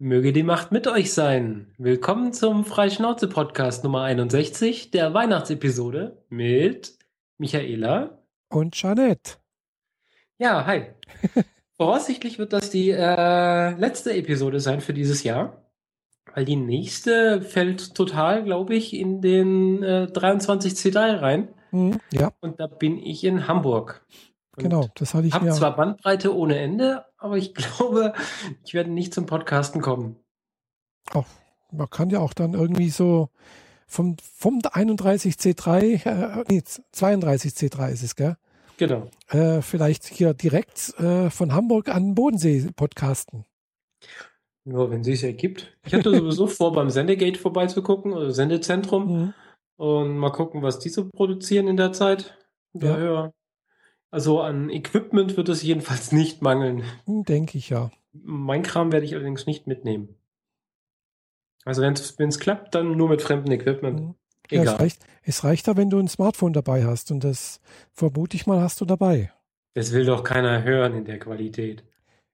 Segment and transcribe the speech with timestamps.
[0.00, 1.74] Möge die Macht mit euch sein.
[1.76, 6.96] Willkommen zum Freischnauze-Podcast Nummer 61 der Weihnachtsepisode mit
[7.36, 9.38] Michaela und Jeanette.
[10.38, 10.84] Ja, hi.
[11.76, 15.64] Voraussichtlich wird das die äh, letzte Episode sein für dieses Jahr,
[16.32, 21.48] weil die nächste fällt total, glaube ich, in den äh, 23C3 rein.
[21.72, 22.30] Mhm, ja.
[22.40, 24.06] Und da bin ich in Hamburg.
[24.58, 25.52] Genau, das hatte ich hab mir.
[25.52, 28.12] zwar Bandbreite ohne Ende, aber ich glaube,
[28.64, 30.16] ich werde nicht zum Podcasten kommen.
[31.12, 31.24] Ach,
[31.72, 33.30] man kann ja auch dann irgendwie so
[33.86, 36.62] vom, vom 31C3, äh, nee,
[36.94, 38.36] 32C3 ist es, gell?
[38.76, 39.08] Genau.
[39.28, 43.44] Äh, vielleicht hier direkt äh, von Hamburg an Bodensee podcasten.
[44.64, 45.76] Ja, wenn es sich ergibt.
[45.84, 49.34] Ich hatte sowieso vor, beim Sendegate vorbeizugucken, oder Sendezentrum, mhm.
[49.76, 52.36] und mal gucken, was die so produzieren in der Zeit.
[52.74, 53.32] Daher ja.
[54.10, 56.84] Also an Equipment wird es jedenfalls nicht mangeln.
[57.04, 57.90] Hm, denke ich ja.
[58.12, 60.14] Mein Kram werde ich allerdings nicht mitnehmen.
[61.64, 64.00] Also wenn es klappt, dann nur mit fremdem Equipment.
[64.00, 64.14] Mhm.
[64.50, 64.64] Egal.
[64.64, 67.60] Ja, es, reicht, es reicht ja, wenn du ein Smartphone dabei hast und das
[67.92, 69.30] vermute ich mal hast du dabei.
[69.74, 71.84] Das will doch keiner hören in der Qualität.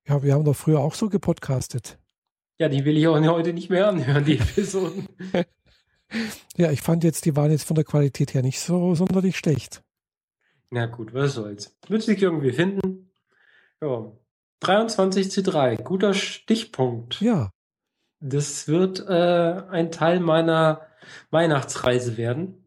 [0.07, 1.99] Ja, wir haben doch früher auch so gepodcastet.
[2.59, 5.09] Ja, die will ich auch heute nicht mehr anhören, die Episoden.
[6.57, 9.83] ja, ich fand jetzt, die waren jetzt von der Qualität her nicht so sonderlich schlecht.
[10.75, 11.79] Na gut, was soll's.
[11.87, 13.09] Wird sich irgendwie finden.
[13.81, 14.11] Ja.
[14.59, 17.21] 23 zu 3, guter Stichpunkt.
[17.21, 17.53] Ja.
[18.19, 20.81] Das wird äh, ein Teil meiner
[21.31, 22.65] Weihnachtsreise werden.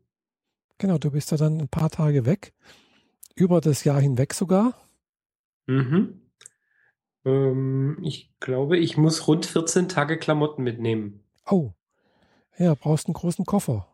[0.78, 2.54] Genau, du bist ja dann ein paar Tage weg.
[3.36, 4.74] Über das Jahr hinweg sogar.
[5.66, 6.22] Mhm.
[7.26, 11.26] Ähm, ich glaube, ich muss rund 14 Tage Klamotten mitnehmen.
[11.46, 11.72] Oh.
[12.58, 13.86] Ja, brauchst einen großen Koffer.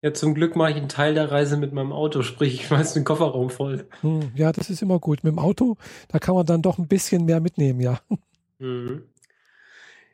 [0.00, 2.94] Ja, zum Glück mache ich einen Teil der Reise mit meinem Auto, sprich, ich schmeiße
[2.94, 3.86] den Kofferraum voll.
[4.02, 5.24] Hm, ja, das ist immer gut.
[5.24, 5.76] Mit dem Auto,
[6.08, 8.00] da kann man dann doch ein bisschen mehr mitnehmen, ja.
[8.58, 9.04] Mhm.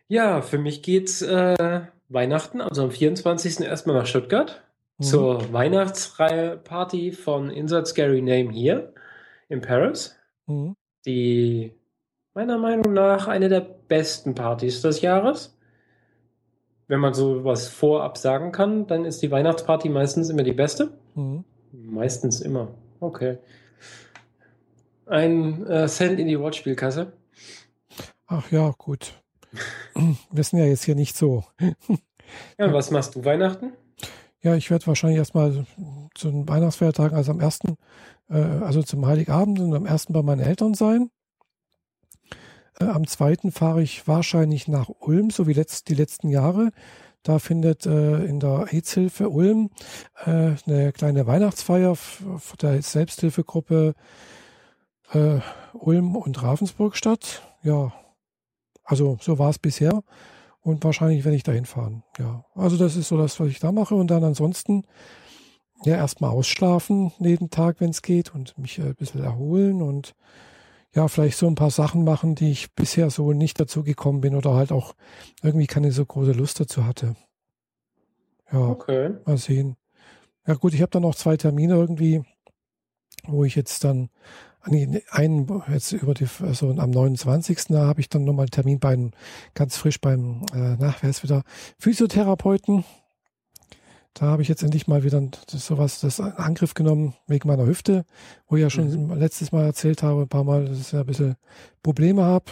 [0.09, 3.61] Ja, für mich geht's äh, Weihnachten, also am 24.
[3.61, 4.63] erstmal nach Stuttgart
[4.99, 5.05] mhm.
[5.05, 8.93] zur Weihnachtsparty von Insert Scary Name hier
[9.49, 10.17] in Paris.
[10.47, 10.77] Mhm.
[11.07, 11.75] Die
[12.35, 15.57] meiner Meinung nach eine der besten Partys des Jahres
[16.87, 20.91] wenn man so was vorab sagen kann, dann ist die Weihnachtsparty meistens immer die beste.
[21.15, 21.45] Mhm.
[21.73, 22.69] Meistens immer.
[23.01, 23.39] Okay.
[25.07, 27.13] Ein äh, Cent in die Wortspielkasse.
[28.27, 29.15] Ach ja, gut.
[30.31, 31.45] Wir sind ja jetzt hier nicht so.
[32.59, 33.73] ja, was machst du Weihnachten?
[34.43, 35.65] Ja, ich werde wahrscheinlich erstmal
[36.15, 37.77] zu den Weihnachtsfeiertagen, also am ersten,
[38.29, 41.11] äh, also zum Heiligabend und am ersten bei meinen Eltern sein.
[42.81, 46.71] Äh, am zweiten fahre ich wahrscheinlich nach Ulm, so wie letzt, die letzten Jahre.
[47.23, 49.71] Da findet äh, in der AIDS-Hilfe Ulm
[50.27, 51.97] äh, eine kleine Weihnachtsfeier
[52.61, 53.95] der Selbsthilfegruppe
[55.13, 55.41] äh,
[55.73, 57.43] Ulm und Ravensburg statt.
[57.63, 57.93] Ja,
[58.85, 60.03] also so war es bisher.
[60.61, 62.03] Und wahrscheinlich werde ich dahin fahren.
[62.19, 63.95] Ja, also das ist so das, was ich da mache.
[63.95, 64.85] Und dann ansonsten
[65.85, 70.15] ja erstmal ausschlafen jeden Tag, wenn es geht und mich äh, ein bisschen erholen und
[70.95, 74.35] ja, vielleicht so ein paar Sachen machen, die ich bisher so nicht dazu gekommen bin
[74.35, 74.95] oder halt auch
[75.43, 77.17] irgendwie keine so große Lust dazu hatte.
[78.53, 79.15] Ja, okay.
[79.25, 79.77] mal sehen.
[80.47, 82.23] Ja gut, ich habe dann noch zwei Termine irgendwie,
[83.27, 84.11] wo ich jetzt dann,
[84.61, 85.01] einen
[85.69, 87.67] jetzt über die, also am 29.
[87.69, 89.11] Da habe ich dann nochmal einen Termin beim,
[89.55, 91.43] ganz frisch beim, äh, nach, wer ist wieder,
[91.79, 92.85] Physiotherapeuten.
[94.15, 95.21] Da habe ich jetzt endlich mal wieder
[95.51, 98.05] das, sowas, das Angriff genommen wegen meiner Hüfte,
[98.47, 99.15] wo ich ja schon mhm.
[99.19, 101.37] letztes Mal erzählt habe, ein paar Mal, dass ich ja ein bisschen
[101.83, 102.45] Probleme habe.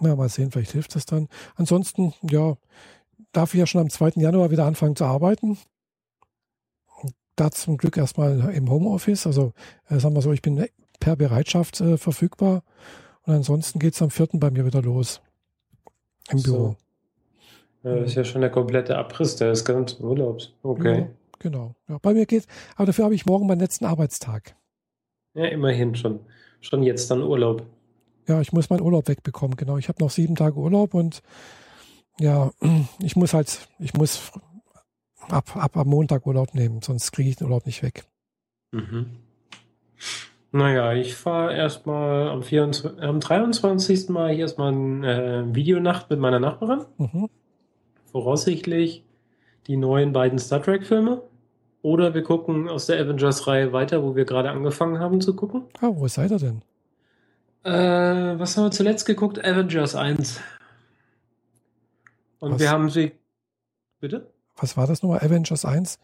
[0.00, 1.28] Ja, mal sehen, vielleicht hilft das dann.
[1.54, 2.56] Ansonsten, ja,
[3.32, 4.12] darf ich ja schon am 2.
[4.16, 5.58] Januar wieder anfangen zu arbeiten.
[7.36, 9.26] Da zum Glück erstmal im Homeoffice.
[9.26, 9.52] Also,
[9.88, 10.66] äh, sagen wir so, ich bin
[10.98, 12.64] per Bereitschaft äh, verfügbar.
[13.22, 14.28] Und ansonsten geht es am 4.
[14.34, 15.20] bei mir wieder los.
[16.30, 16.52] Im so.
[16.52, 16.76] Büro.
[17.82, 20.52] Das ist ja schon der komplette Abriss des ganzen Urlaubs.
[20.62, 21.00] Okay.
[21.00, 21.08] Ja,
[21.38, 21.74] genau.
[21.88, 22.46] Ja, bei mir geht
[22.76, 24.54] aber dafür habe ich morgen meinen letzten Arbeitstag.
[25.34, 26.20] Ja, immerhin schon.
[26.60, 27.64] Schon jetzt dann Urlaub.
[28.28, 29.78] Ja, ich muss meinen Urlaub wegbekommen, genau.
[29.78, 31.22] Ich habe noch sieben Tage Urlaub und
[32.18, 32.50] ja,
[33.02, 34.30] ich muss halt, ich muss
[35.28, 38.04] ab, ab am Montag Urlaub nehmen, sonst kriege ich den Urlaub nicht weg.
[38.72, 39.06] Mhm.
[40.52, 42.42] Naja, ich fahre erstmal am,
[43.00, 44.08] am 23.
[44.10, 46.84] Mal hier erstmal eine äh, Videonacht mit meiner Nachbarin.
[46.98, 47.30] Mhm
[48.10, 49.04] voraussichtlich
[49.66, 51.22] die neuen beiden Star Trek-Filme.
[51.82, 55.62] Oder wir gucken aus der Avengers-Reihe weiter, wo wir gerade angefangen haben zu gucken.
[55.80, 56.62] Ah, wo seid ihr denn?
[57.62, 59.42] Äh, was haben wir zuletzt geguckt?
[59.42, 60.40] Avengers 1.
[62.40, 62.60] Und was?
[62.60, 63.12] wir haben sie.
[64.00, 64.30] Bitte?
[64.56, 65.20] Was war das nochmal?
[65.20, 65.98] Avengers 1?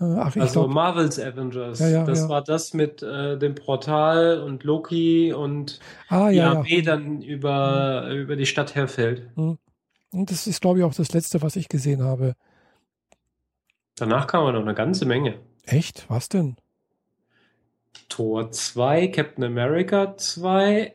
[0.00, 1.78] Äh, ach, ich Also glaub, Marvels Avengers.
[1.78, 2.28] Ja, ja, das ja.
[2.28, 6.40] war das mit äh, dem Portal und Loki und ah, die.
[6.40, 9.22] Armee dann über, über die Stadt herfällt.
[9.36, 9.58] Hm.
[10.12, 12.34] Und das ist, glaube ich, auch das letzte, was ich gesehen habe.
[13.96, 15.38] Danach kam aber noch eine ganze Menge.
[15.66, 16.08] Echt?
[16.08, 16.56] Was denn?
[18.08, 20.94] Thor 2, Captain America 2,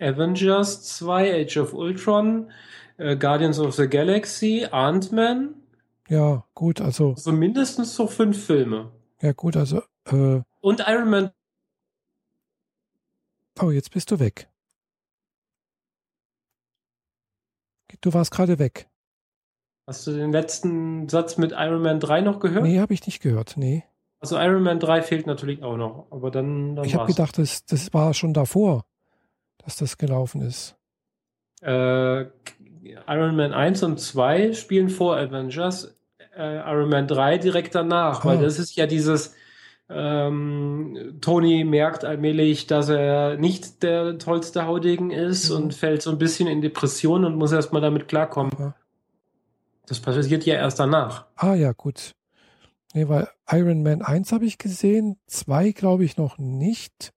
[0.00, 2.50] Avengers 2, Age of Ultron,
[2.96, 5.54] äh, Guardians of the Galaxy, Ant-Man.
[6.08, 8.92] Ja, gut, also, Also mindestens so fünf Filme.
[9.20, 11.30] ja, gut, also, äh, Und Iron Man.
[13.60, 14.48] oh, jetzt bist du weg.
[18.04, 18.86] Du warst gerade weg.
[19.86, 22.62] Hast du den letzten Satz mit Iron Man 3 noch gehört?
[22.64, 23.54] Nee, habe ich nicht gehört.
[23.56, 23.82] Nee.
[24.20, 26.06] Also Iron Man 3 fehlt natürlich auch noch.
[26.10, 28.84] Aber dann, dann Ich habe gedacht, das, das war schon davor,
[29.64, 30.76] dass das gelaufen ist.
[31.62, 32.24] Äh,
[33.06, 35.96] Iron Man 1 und 2 spielen vor Avengers.
[36.36, 38.28] Äh, Iron Man 3 direkt danach, Ah.
[38.28, 39.34] weil das ist ja dieses
[39.90, 45.56] ähm, Tony merkt allmählich, dass er nicht der tollste Haudegen ist Mhm.
[45.56, 48.52] und fällt so ein bisschen in Depression und muss erstmal damit klarkommen.
[48.56, 48.74] Aha.
[49.86, 51.26] Das passiert ja erst danach.
[51.36, 52.14] Ah ja, gut.
[52.94, 57.12] Nee, weil Iron Man 1 habe ich gesehen, 2 glaube ich noch nicht.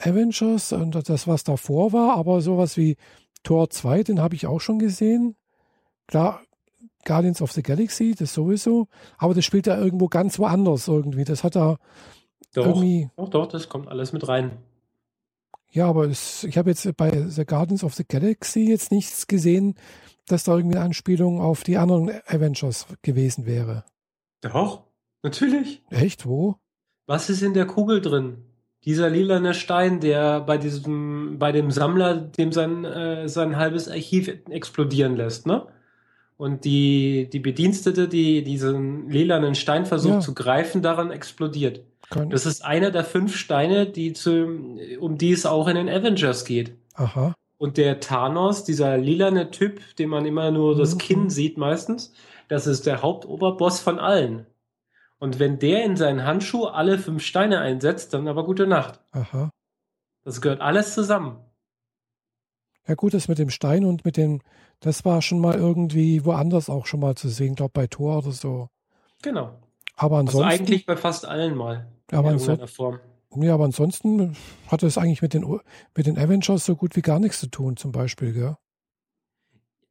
[0.00, 2.96] Avengers und das, was davor war, aber sowas wie
[3.42, 5.34] Tor 2, den habe ich auch schon gesehen.
[6.06, 6.40] Klar,
[7.08, 11.24] Guardians of the Galaxy, das sowieso, aber das spielt ja irgendwo ganz woanders irgendwie.
[11.24, 11.78] Das hat da
[12.54, 14.58] Doch, irgendwie, doch, doch, das kommt alles mit rein.
[15.70, 19.74] ja, aber es, ich habe jetzt bei The Guardians of the Galaxy jetzt nichts gesehen,
[20.26, 23.84] dass da irgendwie eine Anspielung auf die anderen Avengers gewesen wäre.
[24.42, 24.84] Doch,
[25.22, 25.82] natürlich.
[25.90, 26.56] Echt, wo?
[27.06, 28.44] Was ist in der Kugel drin?
[28.84, 34.28] Dieser lilane Stein, der bei diesem, bei dem Sammler, dem sein, äh, sein halbes Archiv
[34.50, 35.66] explodieren lässt, ne?
[36.38, 40.20] Und die, die Bedienstete, die diesen lilanen Stein versucht Ja.
[40.20, 41.82] zu greifen, daran explodiert.
[42.10, 44.46] Kann, Das ist einer der fünf Steine, die zu,
[45.00, 46.74] um die es auch in den Avengers geht.
[46.94, 47.34] aha.
[47.60, 50.98] Und der Thanos, dieser lilane Typ, den man immer nur das Mhm.
[50.98, 52.12] Kinn sieht meistens,
[52.46, 54.46] das ist der Hauptoberboss von allen.
[55.18, 59.00] Und wenn der in seinen Handschuh alle fünf Steine einsetzt, dann aber gute Nacht.
[59.10, 59.50] Aha.
[60.24, 61.38] Das gehört alles zusammen.
[62.88, 64.40] Ja gut, das mit dem Stein und mit dem,
[64.80, 68.32] das war schon mal irgendwie woanders auch schon mal zu sehen, glaube bei Tor oder
[68.32, 68.68] so.
[69.22, 69.58] Genau.
[69.94, 71.86] Aber Also ansonsten, eigentlich bei fast allen mal.
[72.10, 72.98] aber, in irgendeiner Form.
[73.36, 74.36] ja, aber ansonsten
[74.68, 75.44] hat es eigentlich mit den,
[75.94, 78.56] mit den Avengers so gut wie gar nichts zu tun, zum Beispiel, gell?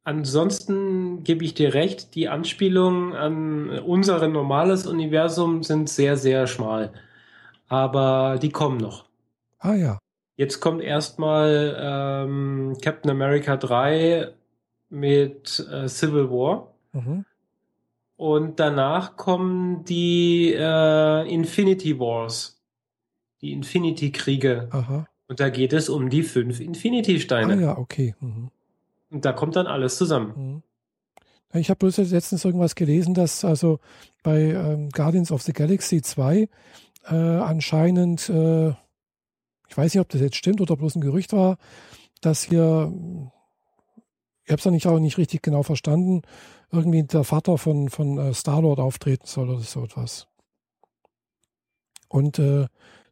[0.02, 6.92] Ansonsten gebe ich dir recht, die Anspielungen an unser normales Universum sind sehr, sehr schmal.
[7.68, 9.04] Aber die kommen noch.
[9.58, 9.98] Ah ja.
[10.38, 14.28] Jetzt kommt erstmal ähm, Captain America 3
[14.88, 16.72] mit äh, Civil War.
[16.92, 17.24] Mhm.
[18.16, 22.60] Und danach kommen die äh, Infinity Wars.
[23.42, 24.68] Die Infinity-Kriege.
[24.70, 25.08] Aha.
[25.26, 27.54] Und da geht es um die fünf Infinity-Steine.
[27.54, 28.14] Ah ja, okay.
[28.20, 28.50] Mhm.
[29.10, 30.62] Und da kommt dann alles zusammen.
[31.52, 31.58] Mhm.
[31.58, 33.80] Ich habe bloß letztens irgendwas gelesen, dass also
[34.22, 36.48] bei ähm, Guardians of the Galaxy 2
[37.06, 38.74] äh, anscheinend, äh,
[39.68, 41.58] ich weiß nicht, ob das jetzt stimmt oder bloß ein Gerücht war,
[42.20, 42.92] dass hier,
[44.44, 46.22] ich habe es nicht auch nicht richtig genau verstanden,
[46.70, 50.26] irgendwie der Vater von, von äh, Star-Lord auftreten soll oder so etwas.
[52.08, 52.66] Und äh,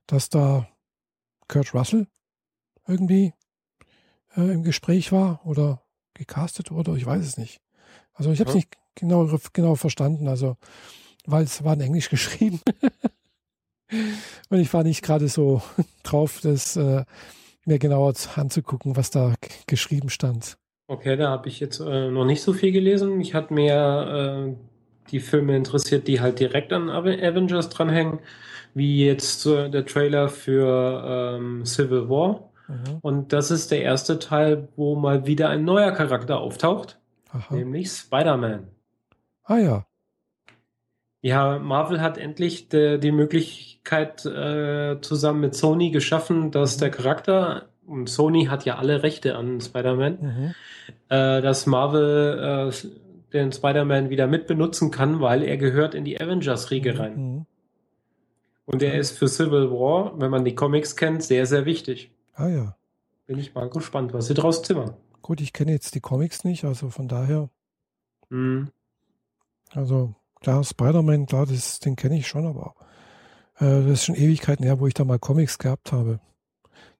[0.06, 0.68] dass da
[1.48, 2.06] Kurt Russell
[2.86, 3.34] irgendwie
[4.36, 5.82] äh, im Gespräch war oder
[6.14, 7.60] gecastet wurde, ich weiß es nicht.
[8.14, 8.58] Also ich habe es Ja.
[8.60, 10.56] nicht genau, genau verstanden, also
[11.26, 12.60] weil es war in Englisch geschrieben.
[14.50, 15.62] Und ich war nicht gerade so
[16.02, 17.04] drauf, das äh,
[17.64, 19.34] mir genauer zu- anzugucken, was da
[19.66, 20.56] geschrieben stand.
[20.88, 23.16] Okay, da habe ich jetzt äh, noch nicht so viel gelesen.
[23.18, 24.54] Mich hat mehr äh,
[25.10, 28.20] die Filme interessiert, die halt direkt an Ave- Avengers dranhängen,
[28.74, 32.50] wie jetzt äh, der Trailer für ähm, Civil War.
[32.68, 32.98] Mhm.
[33.02, 36.98] Und das ist der erste Teil, wo mal wieder ein neuer Charakter auftaucht,
[37.32, 37.54] Aha.
[37.54, 38.68] nämlich Spider-Man.
[39.44, 39.86] Ah ja.
[41.26, 47.68] Ja, Marvel hat endlich de, die Möglichkeit äh, zusammen mit Sony geschaffen, dass der Charakter,
[47.84, 50.54] und Sony hat ja alle Rechte an Spider-Man, Mhm.
[51.08, 52.88] äh, dass Marvel äh,
[53.32, 57.16] den Spider-Man wieder mitbenutzen kann, weil er gehört in die Avengers-Riege rein.
[57.16, 57.46] Mhm.
[58.66, 62.12] Und er ist für Civil War, wenn man die Comics kennt, sehr, sehr wichtig.
[62.34, 62.76] Ah ja.
[63.26, 64.94] Bin ich mal gespannt, was sie draus zimmern.
[65.22, 67.48] Gut, ich kenne jetzt die Comics nicht, also von daher,
[68.30, 68.68] Hm.
[69.72, 72.74] also klar, Spider-Man, klar, das, den kenne ich schon, aber
[73.58, 76.20] äh, das ist schon Ewigkeiten her, wo ich da mal Comics gehabt habe.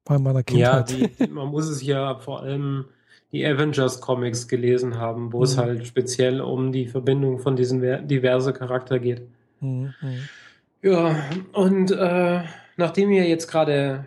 [0.04, 1.18] Bei meiner Ja, Kindheit.
[1.20, 2.84] die, man muss es ja vor allem
[3.32, 5.60] die Avengers Comics gelesen haben, wo es Mhm.
[5.60, 9.22] halt speziell um die Verbindung von diesen ver- diverse Charakter geht.
[9.60, 9.94] Mhm.
[10.00, 10.28] mhm.
[10.82, 11.16] Ja,
[11.52, 12.42] und äh,
[12.76, 14.06] nachdem wir jetzt gerade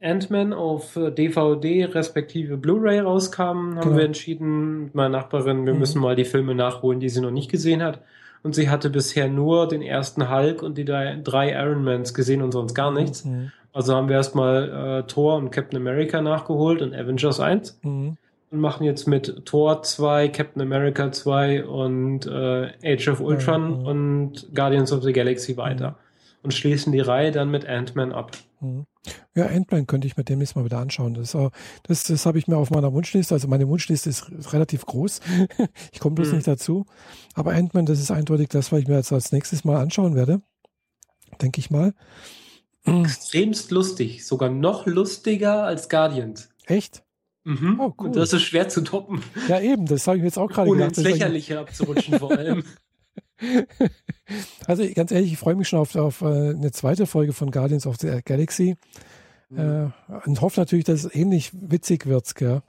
[0.00, 3.96] Ant-Man auf DVD respektive Blu-ray rauskam, haben Genau.
[3.96, 5.78] wir entschieden, mit meiner Nachbarin, wir Mhm.
[5.78, 8.02] müssen mal die Filme nachholen, die sie noch nicht gesehen hat.
[8.42, 11.20] Und sie hatte bisher nur den ersten Hulk und die drei,
[11.52, 13.24] Ironmans gesehen und sonst gar nichts.
[13.24, 13.50] Mhm.
[13.72, 18.16] Also haben wir erstmal äh, Thor und Captain America nachgeholt und Avengers 1 Mhm.
[18.50, 23.86] und machen jetzt mit Thor 2, Captain America 2 und äh, Age of Ultron Mhm.
[23.86, 25.96] und Guardians of the Galaxy weiter.
[26.42, 28.30] Und schließen die Reihe dann mit Ant-Man ab.
[28.60, 28.86] Mhm.
[29.34, 31.14] Ja, Ant-Man könnte ich mir demnächst mal wieder anschauen.
[31.14, 31.36] Das,
[31.84, 33.34] das, das habe ich mir auf meiner Wunschliste.
[33.34, 35.20] Also meine Wunschliste ist relativ groß.
[35.92, 36.34] ich komme bloß Mhm.
[36.36, 36.84] nicht dazu.
[37.34, 40.42] Aber Ant-Man, das ist eindeutig das, was ich mir jetzt als nächstes mal anschauen werde.
[41.40, 41.94] Denke ich mal.
[42.84, 44.26] Extremst lustig.
[44.26, 46.48] Sogar noch lustiger als Guardians.
[46.66, 47.02] Echt?
[47.44, 47.78] Mhm.
[47.80, 48.06] Oh, cool.
[48.08, 49.22] Und das ist schwer zu toppen.
[49.48, 49.86] Ja, eben.
[49.86, 50.98] Das habe ich mir jetzt auch gerade Ohne gedacht.
[50.98, 52.62] ins ist Lächerliche abzurutschen vor allem.
[54.66, 57.86] Also ganz ehrlich, ich freue mich schon auf, auf äh, eine zweite Folge von Guardians
[57.86, 58.76] of the Galaxy.
[59.48, 59.58] Mhm.
[60.08, 62.34] Äh, und hoffe natürlich, dass es ähnlich witzig wird.
[62.34, 62.62] Gell?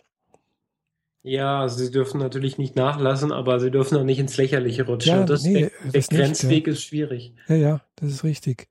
[1.21, 5.11] Ja, sie dürfen natürlich nicht nachlassen, aber sie dürfen auch nicht ins Lächerliche rutschen.
[5.19, 7.33] Ja, das, nee, der, das der nicht, Grenzweg ist schwierig.
[7.49, 8.69] Ja, ja, das ist richtig.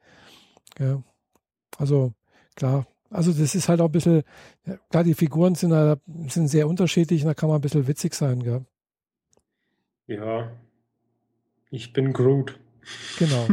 [0.78, 1.02] Ja.
[1.76, 2.14] Also,
[2.56, 2.86] klar.
[3.10, 4.22] Also, das ist halt auch ein bisschen,
[4.66, 7.86] ja, klar, die Figuren sind, halt- sind sehr unterschiedlich und da kann man ein bisschen
[7.86, 8.64] witzig sein, gell?
[10.06, 10.50] Ja.
[11.70, 12.58] Ich bin Groot.
[13.18, 13.46] Genau.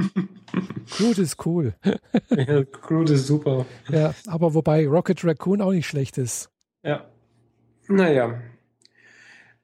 [0.97, 1.73] Groot ist cool.
[2.29, 3.65] ja, Groot ist super.
[3.89, 6.49] Ja, aber wobei Rocket Raccoon auch nicht schlecht ist.
[6.83, 7.05] Ja.
[7.87, 8.35] Naja.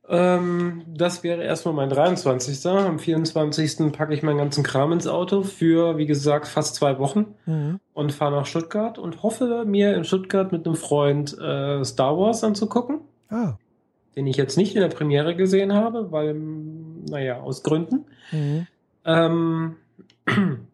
[0.10, 2.65] Ähm, das wäre erstmal mein 23.
[2.65, 3.93] Am 24.
[3.93, 7.79] packe ich meinen ganzen Kram ins Auto für, wie gesagt, fast zwei Wochen Mhm.
[7.93, 12.43] und fahre nach Stuttgart und hoffe, mir in Stuttgart mit einem Freund äh, Star Wars
[12.43, 13.53] anzugucken, Ah.
[14.17, 16.34] den ich jetzt nicht in der Premiere gesehen habe, weil,
[17.10, 18.05] naja, aus Gründen.
[18.31, 18.67] Mhm.
[19.05, 19.75] Ähm,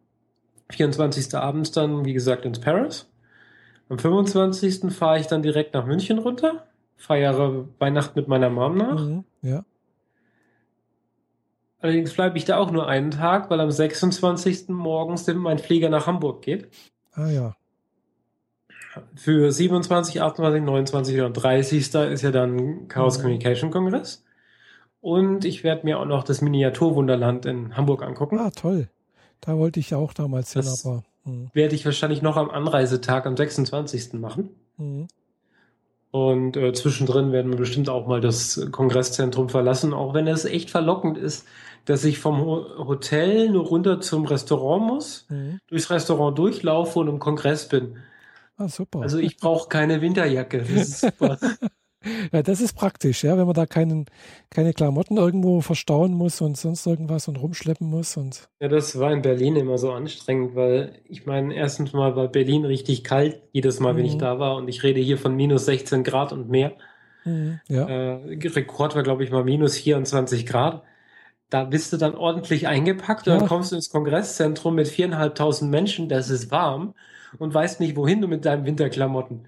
[0.69, 1.33] 24.
[1.35, 3.09] abends dann, wie gesagt, ins Paris.
[3.89, 4.93] Am 25.
[4.93, 6.67] fahre ich dann direkt nach München runter,
[6.97, 8.99] feiere Weihnachten mit meiner Mom nach.
[9.01, 9.23] Mhm.
[9.41, 9.63] Ja.
[11.79, 14.69] Allerdings bleibe ich da auch nur einen Tag, weil am 26.
[14.69, 16.67] morgens mein Flieger nach Hamburg geht.
[17.13, 17.55] Ah ja.
[19.15, 21.93] Für 27, 28, 29 und 30.
[21.93, 23.21] ist ja dann Chaos Mhm.
[23.21, 24.25] Communication Kongress.
[25.01, 28.39] Und ich werde mir auch noch das Miniaturwunderland in Hamburg angucken.
[28.39, 28.89] Ah, toll.
[29.41, 31.03] Da wollte ich ja auch damals hin, Das- aber.
[31.25, 31.49] Mhm.
[31.53, 34.13] Werde ich wahrscheinlich noch am Anreisetag am 26.
[34.19, 34.49] machen.
[34.77, 35.07] Mhm.
[36.11, 40.69] Und äh, zwischendrin werden wir bestimmt auch mal das Kongresszentrum verlassen, auch wenn es echt
[40.71, 41.45] verlockend ist,
[41.85, 45.59] dass ich vom Ho Hotel nur runter zum Restaurant muss, Mhm.
[45.67, 47.97] durchs Restaurant durchlaufe und im Kongress bin.
[48.57, 49.01] Ah, super.
[49.01, 50.59] Also ich brauche keine Winterjacke.
[50.59, 51.37] Das ist super.
[52.31, 54.05] Ja, das ist praktisch, ja, wenn man da keinen,
[54.49, 59.11] keine Klamotten irgendwo verstauen muss und sonst irgendwas und rumschleppen muss und ja, das war
[59.11, 63.79] in Berlin immer so anstrengend, weil ich meine, erstens mal war Berlin richtig kalt, jedes
[63.79, 64.19] Mal, wenn ich Mhm.
[64.19, 64.55] da war.
[64.55, 66.73] Und ich rede hier von minus 16 Grad und mehr.
[67.23, 67.59] Mhm.
[67.67, 70.83] ja, Äh, Rekord war, glaube ich, mal minus 24 Grad.
[71.49, 73.39] Da bist du dann ordentlich eingepackt und Ja.
[73.39, 76.93] dann kommst du ins Kongresszentrum mit viereinhalbtausend Menschen, das ist warm
[77.39, 79.47] und weißt nicht, wohin du mit deinen Winterklamotten.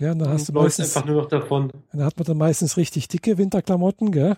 [0.00, 1.72] Ja, dann hast du meistens, einfach nur noch davon.
[1.92, 4.36] dann hat man dann meistens richtig dicke Winterklamotten, gell?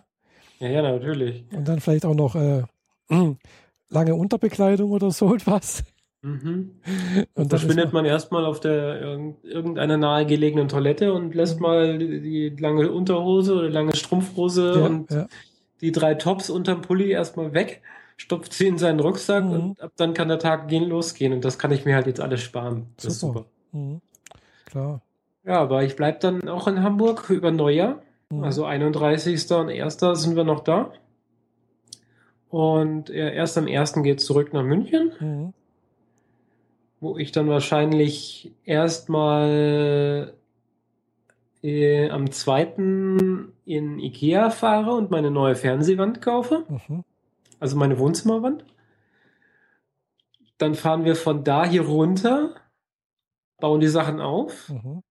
[0.60, 1.44] Ja, ja, natürlich.
[1.54, 2.62] Und dann vielleicht auch noch äh,
[3.88, 5.84] lange Unterbekleidung oder so etwas.
[6.22, 6.40] Mhm.
[6.82, 11.56] Und Und dann verschwindet ist man erstmal auf der irgend- irgendeiner nahegelegenen Toilette und lässt
[11.56, 11.62] Mhm.
[11.62, 15.26] mal die, lange Unterhose oder lange Strumpfhose ja, und ja,
[15.80, 17.82] die drei Tops unterm Pulli erstmal weg,
[18.16, 19.50] stopft sie in seinen Rucksack Mhm.
[19.52, 21.32] und ab dann kann der Tag gehen losgehen.
[21.32, 22.88] Und das kann ich mir halt jetzt alles sparen.
[22.96, 23.44] Das ist Super.
[23.70, 23.78] super.
[23.78, 24.00] mhm.
[24.66, 25.00] klar.
[25.44, 28.02] Ja, aber ich bleibe dann auch in Hamburg über Neujahr.
[28.30, 28.44] Mhm.
[28.44, 29.50] Also 31.
[29.52, 29.98] und 1.
[30.14, 30.92] sind wir noch da.
[32.50, 33.94] Und äh, erst am 1.
[34.02, 35.52] geht es zurück nach München, Mhm.
[37.00, 40.34] wo ich dann wahrscheinlich erstmal
[41.62, 42.74] äh, am 2.
[43.64, 46.64] in Ikea fahre und meine neue Fernsehwand kaufe.
[46.68, 47.04] Mhm.
[47.60, 48.64] also meine Wohnzimmerwand.
[50.58, 52.54] Dann fahren wir von da hier runter,
[53.60, 55.02] bauen die Sachen auf Mhm.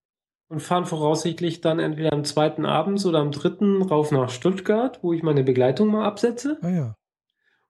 [0.50, 5.13] Und fahren voraussichtlich dann entweder am zweiten abends oder am dritten rauf nach Stuttgart, wo
[5.13, 6.58] ich meine Begleitung mal absetze.
[6.62, 6.96] Ah ja.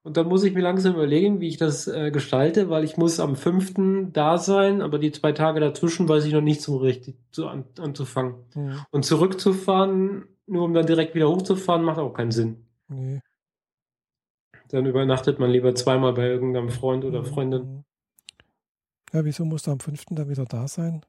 [0.02, 3.20] Und dann muss ich mir langsam überlegen, wie ich das äh, gestalte, weil ich muss
[3.20, 7.18] am fünften da sein, aber die zwei Tage dazwischen weiß ich noch nicht so richtig
[7.30, 8.36] so an, anzufangen.
[8.54, 8.80] Mhm.
[8.90, 12.64] Und zurückzufahren, nur um dann direkt wieder hochzufahren, macht auch keinen Sinn.
[12.86, 13.20] Nee.
[14.68, 17.26] Dann übernachtet man lieber zweimal bei irgendeinem Freund oder Mhm.
[17.26, 17.84] Freundin.
[19.12, 20.06] Ja, wieso musst du am 5.
[20.10, 21.02] dann wieder da sein?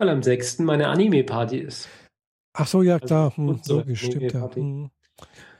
[0.00, 0.60] Weil am 6.
[0.60, 1.86] meine Anime-Party ist.
[2.54, 3.36] Ach so, ja, Also klar.
[3.36, 4.50] Hm, unsere logisch, stimmt ja.
[4.54, 4.90] Hm.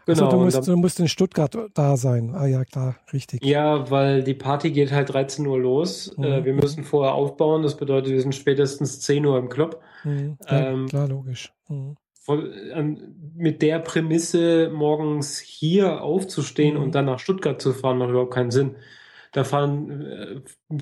[0.06, 0.24] Genau.
[0.24, 2.34] also du musst, dann- du musst in Stuttgart da sein.
[2.34, 3.44] Ah ja, klar, richtig.
[3.44, 6.16] Ja, weil die Party geht halt 13 Uhr los.
[6.16, 6.24] Mhm.
[6.24, 7.62] Äh, wir müssen vorher aufbauen.
[7.62, 9.82] Das bedeutet, wir sind spätestens 10 Uhr im Club.
[10.04, 10.38] Mhm.
[10.48, 11.52] Ja, Ähm, klar, logisch.
[11.68, 11.96] Mhm.
[12.22, 16.82] Voll, an, mit der Prämisse, morgens hier aufzustehen Mhm.
[16.82, 18.76] und dann nach Stuttgart zu fahren, macht überhaupt keinen Sinn.
[19.32, 20.40] Da äh,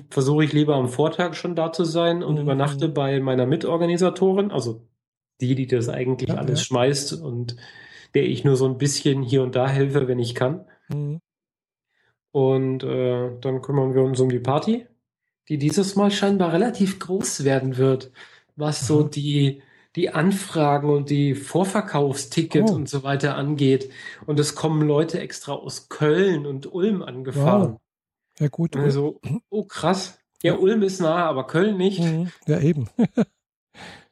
[0.09, 2.41] versuche ich lieber am Vortag schon da zu sein und Mhm.
[2.41, 4.87] übernachte bei meiner Mitorganisatorin, also
[5.41, 6.65] die, die das eigentlich Ja, alles ja.
[6.65, 7.55] schmeißt und
[8.15, 10.65] der ich nur so ein bisschen hier und da helfe, wenn ich kann.
[10.89, 11.19] Mhm.
[12.31, 14.85] Und äh, dann kümmern wir uns um die Party,
[15.47, 18.11] die dieses Mal scheinbar relativ groß werden wird,
[18.55, 19.09] was so Aha.
[19.09, 19.61] die,
[19.95, 22.75] die Anfragen und die Vorverkaufstickets Oh.
[22.75, 23.89] und so weiter angeht.
[24.27, 27.77] Und es kommen Leute extra aus Köln und Ulm angefahren.
[28.39, 28.75] Ja, gut.
[28.75, 29.19] Also,
[29.49, 30.17] oh krass.
[30.41, 31.99] Ja, Ulm ist nah, aber Köln nicht.
[32.01, 32.31] Mhm.
[32.47, 32.89] Ja, eben.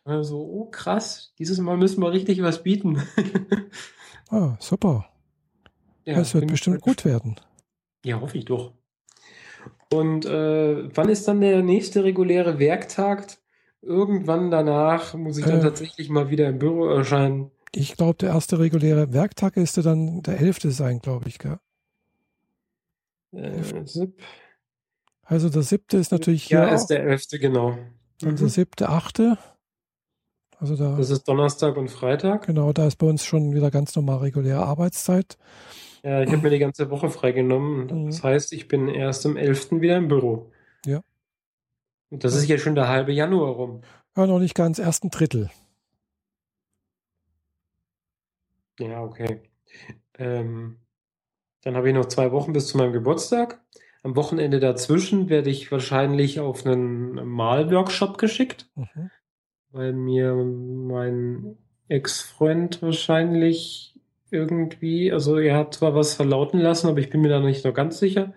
[0.03, 1.33] Also, oh krass.
[1.37, 3.01] Dieses Mal müssen wir richtig was bieten.
[4.29, 5.05] Ah, super.
[6.05, 7.39] Ja, das wird bestimmt gut werden.
[8.03, 8.73] Ja, hoffe ich doch.
[9.93, 13.37] Und äh, wann ist dann der nächste reguläre Werktag?
[13.81, 15.63] Irgendwann danach muss ich dann Äh.
[15.63, 17.51] tatsächlich mal wieder im Büro erscheinen.
[17.73, 20.73] Ich glaube, der erste reguläre Werktag ist dann der 11.
[20.73, 21.39] sein, glaube ich.
[21.39, 21.59] Gell?
[23.33, 24.21] Äh, Sieb-
[25.23, 27.39] Also der siebte ist natürlich hier ja, auch, ist der 11.
[27.39, 27.77] genau.
[28.21, 28.49] dann der Mhm.
[28.49, 29.37] siebte, achte.
[30.59, 32.47] Also da, Das ist Donnerstag und Freitag.
[32.47, 35.37] genau, da ist bei uns schon wieder ganz normal reguläre Arbeitszeit.
[36.03, 37.87] Ja, ich habe mir die ganze Woche freigenommen.
[37.87, 38.05] Mhm.
[38.07, 39.81] Das heißt, ich bin erst am 11.
[39.81, 40.51] wieder im Büro.
[40.85, 41.01] Ja.
[42.09, 43.81] Und das ist ja schon der halbe Januar rum.
[44.15, 45.51] Ja, noch nicht ganz, ersten Drittel.
[48.79, 49.41] Ja, okay.
[50.17, 50.77] Ähm,
[51.67, 53.59] dann habe ich noch zwei Wochen bis zu meinem Geburtstag.
[54.01, 59.11] Am Wochenende dazwischen werde ich wahrscheinlich auf einen Malworkshop geschickt, Mhm.
[59.71, 61.57] weil mir mein
[61.89, 63.99] Ex-Freund wahrscheinlich
[64.31, 67.73] irgendwie, also er hat zwar was verlauten lassen, aber ich bin mir da nicht so
[67.73, 68.33] ganz sicher,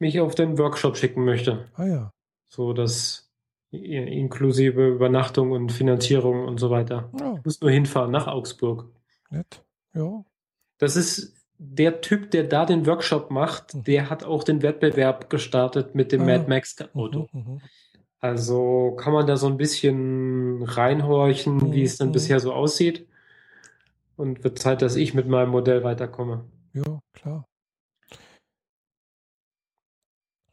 [0.00, 1.66] mich auf den Workshop schicken möchte.
[1.74, 2.12] Ah ja.
[2.48, 3.30] So das
[3.70, 7.10] inklusive Übernachtung und Finanzierung und so weiter.
[7.20, 8.86] ja, Ich muss nur hinfahren nach Augsburg.
[9.30, 9.62] nett.
[9.94, 10.24] Ja,
[10.78, 13.84] Das ist der Typ, der da den Workshop macht, Mhm.
[13.84, 16.24] der hat auch den Wettbewerb gestartet mit dem Ah.
[16.26, 17.28] Mad Max Auto.
[17.32, 17.60] Mhm, mhm.
[18.20, 22.12] Also kann man da so ein bisschen reinhorchen, wie es dann Mhm.
[22.12, 23.06] bisher so aussieht.
[24.16, 26.44] Und wird Zeit, dass ich mit meinem Modell weiterkomme.
[26.72, 27.46] ja klar.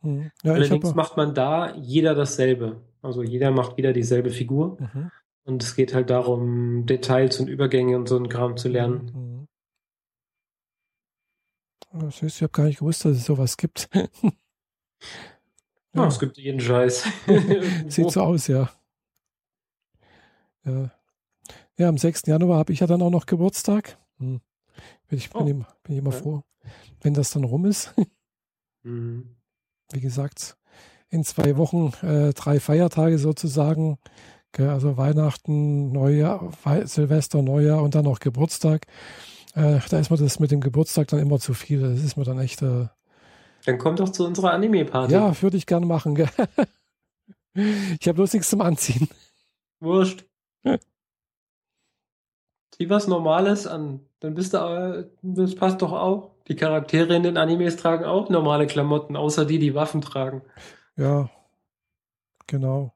[0.02, 0.32] Mhm.
[0.44, 0.96] Ja, Allerdings habe.
[0.98, 2.82] macht man da jeder dasselbe.
[3.02, 4.78] Also jeder macht wieder dieselbe Figur.
[4.80, 5.12] Mhm.
[5.44, 9.48] Und es geht halt darum, Details und Übergänge und so einen Kram zu lernen.
[11.94, 13.90] Ja, süß, ich habe gar nicht gewusst, dass es sowas gibt.
[15.94, 17.04] Ja, es gibt jeden Scheiß.
[17.90, 18.70] Sieht so aus, ja.
[20.64, 20.90] Ja,
[21.76, 22.28] ja am 6.
[22.28, 23.98] Januar habe ich ja dann auch noch Geburtstag.
[24.18, 24.40] Hm.
[25.10, 25.48] Bin ich bin, Oh.
[25.48, 26.18] immer, bin immer Ja.
[26.18, 26.44] froh,
[27.02, 27.94] wenn das dann rum ist.
[28.84, 29.36] Mhm.
[29.92, 30.56] Wie gesagt,
[31.10, 33.98] in zwei Wochen äh, drei Feiertage sozusagen.
[34.58, 36.52] Also Weihnachten, Neujahr,
[36.86, 38.88] Silvester, Neujahr und dann noch Geburtstag.
[39.56, 41.82] Äh, da ist mir das mit dem Geburtstag dann immer zu viel.
[41.82, 42.62] Das ist mir dann echt.
[42.62, 42.88] Äh,
[43.66, 45.14] Dann kommt doch zu unserer Anime-Party.
[45.14, 46.16] ja, würde ich gerne machen.
[46.16, 46.30] Gell?
[47.54, 49.10] Ich habe bloß nichts zum Anziehen.
[49.82, 50.24] Wurscht.
[52.72, 54.00] Zieh was Normales an.
[54.22, 56.32] Dann bist du, äh, das passt doch auch.
[56.48, 60.44] Die Charaktere in den Animes tragen auch normale Klamotten, außer die, die Waffen tragen.
[60.96, 61.30] Ja,
[62.48, 62.94] genau.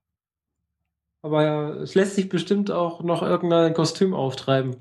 [1.21, 4.77] Aber ja, es lässt sich bestimmt auch noch irgendein Kostüm auftreiben.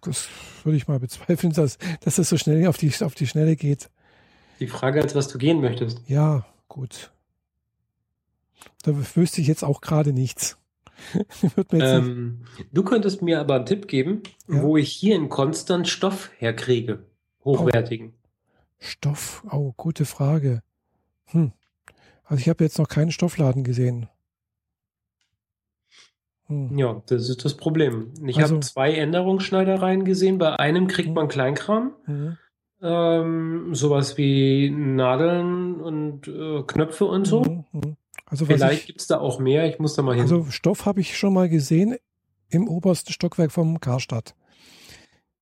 [0.00, 0.28] Das
[0.64, 3.90] würde ich mal bezweifeln, dass, dass das so schnell auf die, auf die Schnelle geht.
[4.60, 6.02] Die Frage, als was du gehen möchtest.
[6.06, 7.10] Ja, gut.
[8.82, 10.56] Da wüsste ich jetzt auch gerade nichts.
[11.72, 14.60] Ähm, du könntest mir aber einen Tipp geben, Ja.
[14.62, 17.04] wo ich hier in Konstant Stoff herkriege.
[17.42, 18.12] Hochwertigen.
[18.78, 20.62] Stoff, oh, gute Frage.
[21.26, 21.52] Hm.
[22.24, 24.08] Also ich habe jetzt noch keinen Stoffladen gesehen.
[26.50, 26.76] Hm.
[26.78, 28.12] Ja, das ist das Problem.
[28.26, 30.36] Ich Also- habe zwei Änderungsschneidereien gesehen.
[30.38, 31.14] Bei einem kriegt Mhm.
[31.14, 31.92] man Kleinkram.
[32.06, 32.36] Mhm.
[32.82, 37.42] Ähm, sowas wie Nadeln und äh, Knöpfe und so.
[37.72, 37.96] Mhm.
[38.26, 39.68] Also, Vielleicht ich, gibt's da auch mehr.
[39.68, 40.22] Ich muss da mal hin.
[40.22, 41.96] also Stoff habe ich schon mal gesehen
[42.48, 44.34] im obersten Stockwerk vom Karstadt.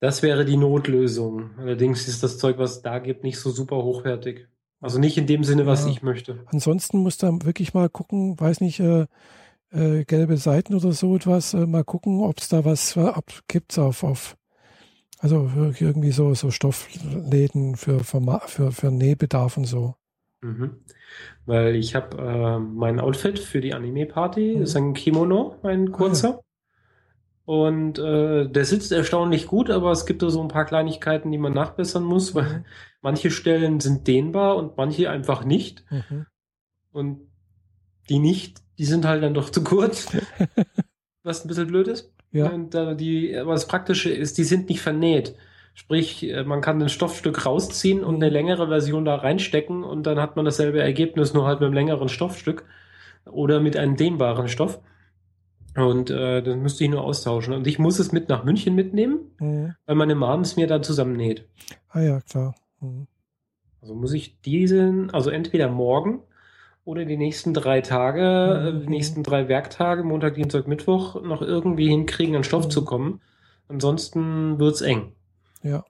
[0.00, 1.50] das wäre die Notlösung.
[1.58, 4.46] Allerdings ist das Zeug, was es da gibt, nicht so super hochwertig.
[4.80, 5.90] Also nicht in dem Sinne, was Ja.
[5.90, 6.40] ich möchte.
[6.46, 9.06] Ansonsten muss da wirklich mal gucken, weiß nicht, äh,
[9.70, 13.26] äh, gelbe Seiten oder so etwas, äh, mal gucken, ob es da was äh, ob,
[13.48, 14.36] gibt's auf, auf
[15.20, 15.50] also
[15.80, 19.94] irgendwie so, so Stoffläden für, für, für, für Nähbedarf und so.
[20.42, 20.76] Mhm.
[21.46, 24.62] Weil ich habe äh, mein Outfit für die Anime-Party, Mhm.
[24.62, 26.40] ist ein Kimono, ein kurzer.
[27.44, 31.54] Und äh, der sitzt erstaunlich gut, aber es gibt so ein paar Kleinigkeiten, die man
[31.54, 32.64] nachbessern muss, weil Mhm.
[33.00, 35.84] manche Stellen sind dehnbar und manche einfach nicht.
[35.90, 36.26] Mhm.
[36.92, 37.20] Und
[38.08, 40.08] die nicht, die sind halt dann doch zu kurz,
[41.22, 42.12] was ein bisschen blöd ist.
[42.30, 42.48] Ja.
[42.50, 45.34] Und äh, die, aber das Praktische ist, die sind nicht vernäht.
[45.74, 50.20] Sprich, äh, man kann ein Stoffstück rausziehen und eine längere Version da reinstecken und dann
[50.20, 52.64] hat man dasselbe Ergebnis, nur halt mit einem längeren Stoffstück
[53.24, 54.80] oder mit einem dehnbaren Stoff.
[55.76, 57.54] Und äh, das müsste ich nur austauschen.
[57.54, 59.74] Und ich muss es mit nach München mitnehmen, Mhm.
[59.86, 61.46] weil meine Mom es mir dann zusammennäht.
[61.90, 62.54] Ah ja, klar.
[62.80, 63.06] Mhm.
[63.80, 66.20] Also muss ich diesen, also entweder morgen
[66.88, 68.80] oder die nächsten drei Tage, äh, Mhm.
[68.80, 72.70] die nächsten drei Werktage, Montag, Dienstag, Mittwoch, noch irgendwie hinkriegen, an Stoff Mhm.
[72.70, 73.20] zu kommen.
[73.68, 75.12] Ansonsten wird's eng.
[75.62, 75.84] Ja.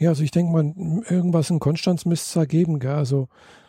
[0.00, 0.64] Ja, also ich denke mal,
[1.08, 2.90] irgendwas in Konstanz müsste es da geben, gell?
[2.90, 3.28] Also,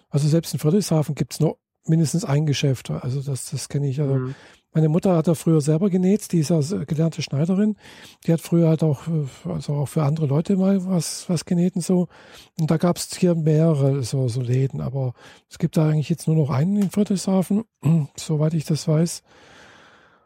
[0.10, 2.90] also selbst in Friedrichshafen gibt es noch mindestens ein Geschäft.
[2.90, 4.02] Also das, das kenne ich.
[4.02, 4.36] Also Mhm.
[4.74, 7.76] Meine Mutter hat da früher selber genäht, die ist ja gelernte Schneiderin.
[8.26, 11.76] Die hat früher halt auch, äh, also auch für andere Leute mal was, was genäht
[11.76, 12.08] und so.
[12.60, 15.14] Und da gab es hier mehrere so, so Läden, aber
[15.50, 17.66] es gibt da eigentlich jetzt nur noch einen in Friedrichshafen,
[18.18, 19.24] soweit ich das weiß.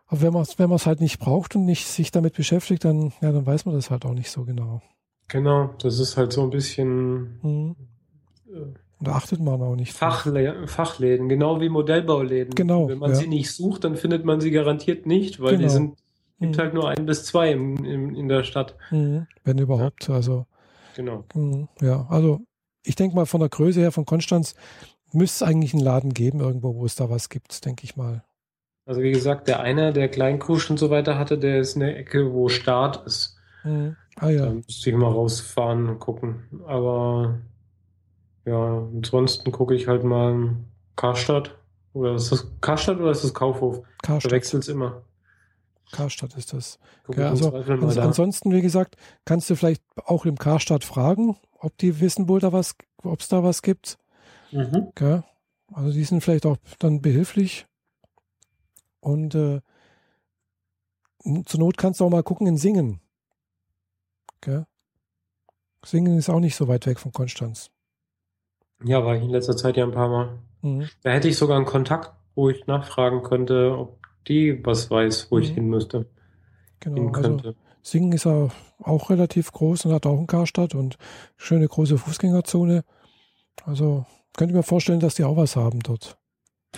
[0.08, 3.14] Aber wenn man es wenn man's halt nicht braucht und nicht sich damit beschäftigt, dann,
[3.22, 4.82] ja, dann weiß man das halt auch nicht so genau.
[5.28, 7.76] Genau, das ist halt so ein bisschen Mhm.
[9.06, 9.94] Da achtet man auch nicht.
[9.94, 12.54] Fachlä Fachläden, genau wie Modellbauläden.
[12.56, 13.16] Genau, Wenn man ja.
[13.16, 15.74] sie nicht sucht, dann findet man sie garantiert nicht, weil die Genau.
[15.74, 15.98] sind,
[16.40, 16.60] gibt Mhm.
[16.62, 18.76] halt nur ein bis zwei im, im, in der Stadt.
[18.92, 19.28] Mhm.
[19.44, 20.10] Wenn überhaupt.
[20.10, 20.46] Also,
[20.96, 21.24] Genau.
[21.34, 21.68] mhm.
[21.82, 22.42] ja, also
[22.84, 24.56] ich denke mal von der Größe her von Konstanz
[25.12, 28.24] müsste es eigentlich einen Laden geben, irgendwo, wo es da was gibt, denke ich mal.
[28.86, 31.98] Also wie gesagt, der eine, der Kleinkusch und so weiter hatte, der ist in der
[31.98, 33.36] Ecke, wo Start ist.
[33.64, 33.96] Mhm.
[34.18, 34.50] Ah Da ja.
[34.52, 36.44] müsste ich mal rausfahren und gucken.
[36.68, 37.40] Aber
[38.46, 40.56] ja, ansonsten gucke ich halt mal
[40.96, 41.58] Karstadt.
[41.94, 43.82] Oder ist das Karstadt oder ist das Kaufhof?
[44.02, 45.04] Karstadt, Verwechselt es immer.
[45.92, 46.80] Karstadt ist das.
[47.06, 48.04] Guck Ja, also ans da.
[48.04, 52.52] ansonsten, wie gesagt, kannst du vielleicht auch im Karstadt fragen, ob die wissen, wo da
[52.52, 53.98] was, ob es da was gibt.
[54.52, 54.92] Mhm.
[54.96, 55.24] Gell?
[55.74, 57.66] Also die sind vielleicht auch dann behilflich.
[59.00, 59.62] Und äh,
[61.46, 63.00] zur Not kannst du auch mal gucken in Singen.
[64.42, 64.66] Gell?
[65.84, 67.72] Singen ist auch nicht so weit weg von Konstanz.
[68.84, 70.40] Ja, war ich in letzter Zeit ja ein paar Mal.
[70.62, 70.88] Mhm.
[71.04, 75.40] Da hätte ich sogar einen Kontakt, wo ich nachfragen könnte, ob die was weiß, wo
[75.40, 75.54] ich Mhm.
[75.56, 76.06] hin müsste,
[76.80, 76.96] Genau.
[76.98, 77.56] hin Also könnte.
[77.82, 78.50] Singen ist ja
[78.84, 80.98] auch relativ groß und hat auch einen Karstadt und
[81.38, 82.84] schöne große Fußgängerzone.
[83.64, 86.18] Also könnte ich mir vorstellen, dass die auch was haben dort.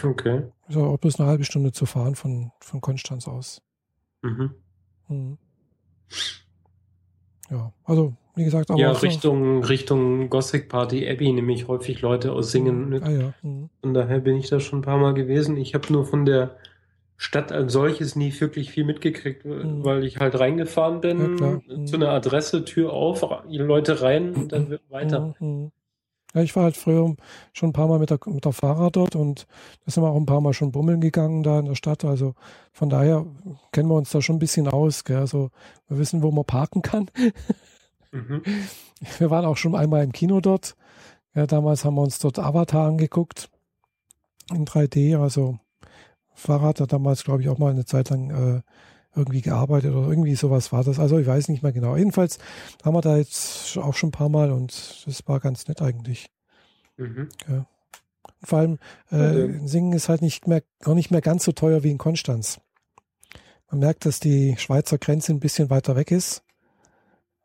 [0.04, 0.44] Okay.
[0.68, 3.62] Ist auch bloß eine halbe Stunde zu fahren von, von Konstanz aus.
[4.22, 4.54] Mhm.
[5.08, 5.38] Mhm.
[7.50, 11.68] Ja, also wie gesagt, aber Ja, auch so- Richtung, Richtung Gothic Party Abbey nehme ich
[11.68, 13.04] häufig Leute aus Singen mit.
[13.04, 13.34] Ah ja.
[13.42, 13.70] Mhm.
[13.82, 15.58] Von daher bin ich da schon ein paar Mal gewesen.
[15.58, 16.56] Ich habe nur von der
[17.18, 19.84] Stadt als solches nie wirklich viel mitgekriegt, Mhm.
[19.84, 21.60] weil ich halt reingefahren bin, Ja.
[21.76, 21.88] Mhm.
[21.88, 25.34] zu einer Adresse, Tür auf, Leute rein und dann wird weiter.
[25.40, 25.72] Mhm, mhm.
[26.36, 27.16] Ja, ich war halt früher
[27.54, 29.48] schon ein paar Mal mit der, mit der Fahrrad dort und
[29.86, 32.06] da sind wir auch ein paar Mal schon bummeln gegangen da in der Stadt.
[32.06, 32.36] Also
[32.74, 33.26] von daher
[33.72, 35.04] kennen wir uns da schon ein bisschen aus.
[35.04, 35.18] Gell?
[35.18, 35.50] Also
[35.88, 37.10] wir wissen, wo man parken kann.
[38.12, 38.42] Mhm.
[39.20, 40.76] Wir waren auch schon einmal im Kino dort.
[41.36, 43.50] Ja, damals haben wir uns dort Avatar angeguckt
[44.52, 45.22] in 3D.
[45.22, 45.60] Also
[46.34, 48.62] Fahrrad hat damals, glaube ich, auch mal eine Zeit lang äh,
[49.16, 51.00] irgendwie gearbeitet oder irgendwie sowas war das.
[51.00, 51.96] Also ich weiß nicht mehr genau.
[51.96, 52.40] Jedenfalls
[52.84, 56.32] haben wir da jetzt auch schon ein paar Mal und das war ganz nett eigentlich.
[56.98, 57.30] Mhm.
[58.44, 58.80] Vor allem
[59.12, 59.60] äh, Okay.
[59.66, 62.60] Singen ist halt nicht mehr, auch nicht mehr ganz so teuer wie in Konstanz.
[63.70, 66.44] Man merkt, dass die Schweizer Grenze ein bisschen weiter weg ist.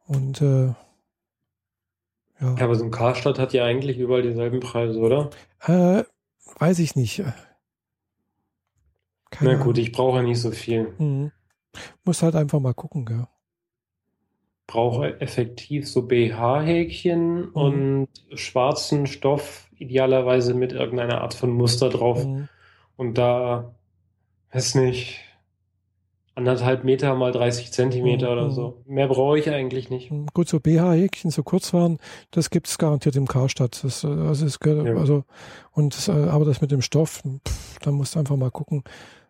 [0.06, 0.66] Und äh,
[2.40, 5.30] ja, Ja, aber so ein Karstadt hat ja eigentlich überall dieselben Preise, oder?
[5.60, 6.02] äh,
[6.58, 7.22] weiß ich nicht.
[9.30, 10.92] Keine Na gut, ich brauche ja nicht so viel.
[10.98, 11.32] Mhm.
[12.04, 13.26] Muss halt einfach mal gucken, gell?
[14.66, 17.50] Brauche effektiv so BH-Häkchen Mhm.
[17.52, 22.24] und schwarzen Stoff, idealerweise mit irgendeiner Art von Muster drauf.
[22.24, 22.48] Mhm.
[22.96, 23.74] Und da,
[24.52, 25.20] weiß nicht,
[26.34, 28.32] anderthalb Meter mal 30 Zentimeter Mhm.
[28.32, 28.82] oder so.
[28.86, 30.10] Mehr brauche ich eigentlich nicht.
[30.10, 30.26] Mhm.
[30.32, 31.98] Gut, so BH-Häkchen, so kurz waren,
[32.30, 33.82] das gibt es garantiert im Karstadt.
[33.84, 34.96] Das, äh, also es gehört, Ja.
[34.96, 35.24] also,
[35.72, 38.82] und das, äh, aber das mit dem Stoff, pff, da musst du einfach mal gucken,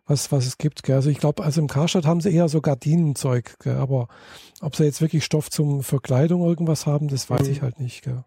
[0.05, 0.83] was, was es gibt.
[0.83, 0.95] Gell?
[0.95, 3.77] Also ich glaube, also im Karstadt haben sie eher so Gardinenzeug, gell?
[3.77, 4.07] aber
[4.61, 7.51] ob sie jetzt wirklich Stoff zum Verkleidung irgendwas haben, das weiß Mhm.
[7.53, 8.03] ich halt nicht.
[8.03, 8.23] Gell?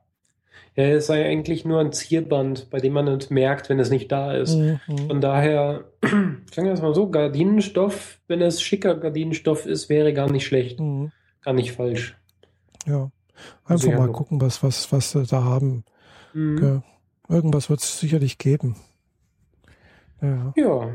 [0.76, 4.12] Ja, es sei eigentlich nur ein Zierband, bei dem man nicht merkt, wenn es nicht
[4.12, 4.56] da ist.
[4.56, 4.78] Mhm.
[5.08, 10.30] Von daher, sagen wir es mal so, Gardinenstoff, wenn es schicker Gardinenstoff ist, wäre gar
[10.30, 10.78] nicht schlecht.
[10.78, 11.12] Mhm.
[11.42, 12.16] Gar nicht falsch.
[12.86, 13.10] Ja,
[13.64, 15.84] einfach ja, mal nur- gucken, was, was, was sie da haben.
[16.34, 16.82] Mhm.
[17.28, 18.76] Irgendwas wird es sicherlich geben.
[20.20, 20.52] Ja.
[20.56, 20.90] Ja.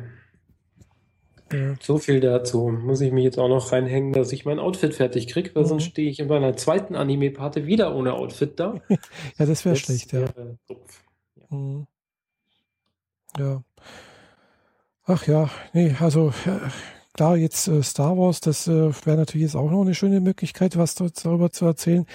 [1.51, 1.75] Ja.
[1.81, 2.69] So viel dazu.
[2.69, 5.67] Muss ich mich jetzt auch noch reinhängen, dass ich mein Outfit fertig kriege, weil mhm.
[5.67, 8.81] sonst stehe ich in meiner zweiten Anime-Party wieder ohne Outfit da.
[9.37, 10.25] ja, das wäre schlecht, ja.
[10.67, 11.03] Doof.
[11.35, 11.57] Ja.
[11.57, 11.87] Mhm.
[13.37, 13.63] ja.
[15.05, 16.31] Ach ja, nee, also
[17.13, 20.77] klar, jetzt äh, Star Wars, das äh, wäre natürlich jetzt auch noch eine schöne Möglichkeit,
[20.77, 22.05] was darüber zu erzählen.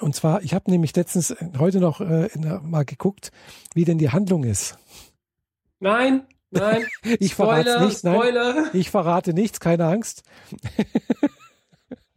[0.00, 3.30] Und zwar, ich habe nämlich letztens äh, heute noch äh, der, mal geguckt,
[3.74, 4.78] wie denn die Handlung ist.
[5.80, 6.86] Nein, nein.
[7.20, 8.02] ich Spoiler, verrate nichts.
[8.02, 8.70] Nein, Spoiler.
[8.72, 10.22] Ich verrate nichts, keine Angst.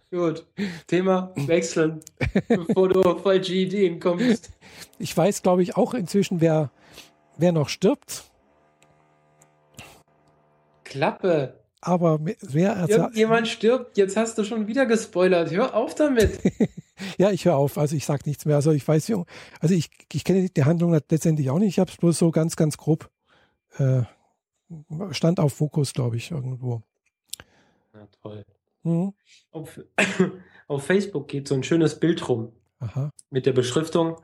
[0.09, 0.45] Gut,
[0.87, 1.99] Thema wechseln,
[2.47, 4.49] bevor du auf falsche Ideen kommst.
[4.99, 6.71] Ich weiß, glaube ich, auch inzwischen, wer,
[7.37, 8.25] wer noch stirbt.
[10.83, 11.59] Klappe.
[11.81, 15.51] Aber wer als Irgendjemand stirbt, jetzt hast du schon wieder gespoilert.
[15.51, 16.39] Hör auf damit.
[17.17, 17.77] ja, ich höre auf.
[17.77, 18.55] Also ich sage nichts mehr.
[18.55, 19.11] Also ich weiß,
[19.59, 21.69] also ich, ich kenne die Handlung letztendlich auch nicht.
[21.69, 23.09] Ich habe es bloß so ganz, ganz grob
[23.77, 24.01] äh,
[25.11, 26.83] stand auf Fokus, glaube ich, irgendwo.
[27.93, 28.45] Na toll.
[28.83, 29.13] Mhm.
[29.51, 29.79] Auf,
[30.67, 33.09] auf, Facebook geht so ein schönes Bild rum Aha.
[33.29, 34.21] mit der Beschriftung.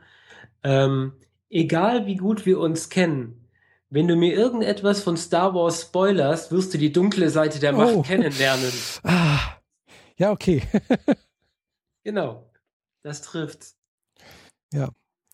[0.64, 1.14] Ähm,
[1.50, 3.50] egal wie gut wir uns kennen,
[3.90, 7.96] wenn du mir irgendetwas von Star Wars spoilerst, wirst du die dunkle Seite der Macht
[7.96, 8.02] oh.
[8.02, 8.72] kennenlernen.
[9.04, 9.58] Ah.
[10.18, 10.64] Ja, okay.
[12.04, 12.50] genau.
[13.02, 13.76] Das trifft.
[14.72, 14.90] Ja.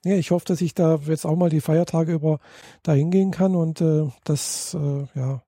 [0.05, 2.39] Ja, ich hoffe, dass ich da jetzt auch mal die Feiertage über
[2.83, 5.43] da hingehen kann und äh, das, äh, ja,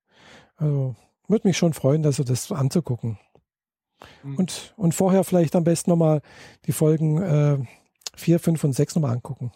[0.57, 0.95] also
[1.27, 3.17] würde mich schon freuen, dass das anzugucken.
[4.23, 4.35] Mhm.
[4.35, 6.21] Und, und vorher vielleicht am besten nochmal
[6.65, 7.59] die Folgen äh,
[8.15, 9.51] 4, 5 und 6 nochmal angucken.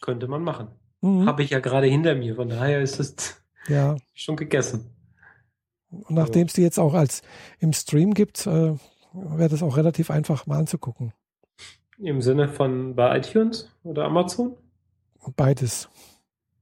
[0.00, 0.68] Könnte man machen.
[1.00, 1.26] Mhm.
[1.26, 3.96] Habe ich ja gerade hinter mir, von daher ist es ja.
[4.12, 4.90] schon gegessen.
[5.90, 7.22] Und nachdem es die jetzt auch als
[7.60, 8.74] im Stream gibt, äh,
[9.12, 11.12] wäre das auch relativ einfach mal anzugucken.
[11.98, 14.56] Im Sinne von bei iTunes oder Amazon?
[15.36, 15.88] Beides.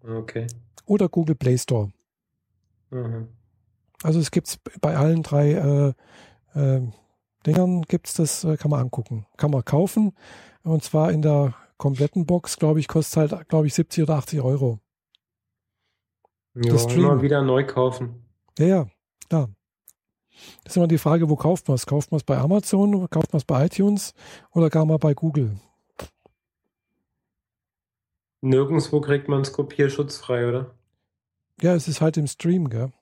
[0.02, 0.46] Okay.
[0.86, 1.90] Oder Google Play Store.
[2.90, 3.28] Mhm.
[4.02, 6.82] Also es gibt es bei allen drei äh, äh,
[7.46, 9.26] Dingern gibt es das, äh, kann man angucken.
[9.36, 10.12] Kann man kaufen.
[10.62, 14.40] Und zwar in der kompletten Box, glaube ich, kostet halt, glaube ich, 70 oder 80
[14.42, 14.78] Euro.
[16.54, 18.24] Ja, immer wieder neu kaufen.
[18.58, 18.86] Ja, ja,
[19.28, 19.48] klar.
[20.64, 21.86] Das ist immer die Frage, wo kauft man es?
[21.86, 24.14] Kauft man es bei Amazon, kauft man es bei iTunes
[24.52, 25.56] oder gar mal bei Google?
[28.40, 30.74] Nirgendwo kriegt man es kopierschutzfrei, oder?
[31.60, 32.92] Ja, es ist halt im Stream, gell?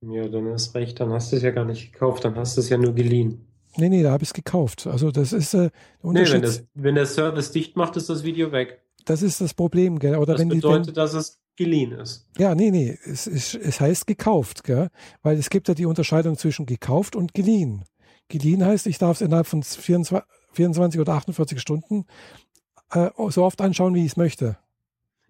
[0.00, 2.60] Ja, dann ist recht, dann hast du es ja gar nicht gekauft, dann hast du
[2.60, 3.44] es ja nur geliehen.
[3.76, 4.86] Nee, nee, da habe ich es gekauft.
[4.86, 5.70] Also das ist äh,
[6.02, 8.82] Nee, wenn, das, wenn der Service dicht macht, ist das Video weg.
[9.04, 10.16] Das ist das Problem, gell?
[10.16, 12.26] Oder das wenn bedeutet, die, wenn, dass es geliehen ist.
[12.38, 14.88] Ja, nee, nee, es, es, es heißt gekauft, gell?
[15.22, 17.84] Weil es gibt ja die Unterscheidung zwischen gekauft und geliehen.
[18.28, 22.06] Geliehen heißt, ich darf es innerhalb von 24, 24 oder 48 Stunden
[22.92, 24.56] äh, so oft anschauen, wie ich es möchte.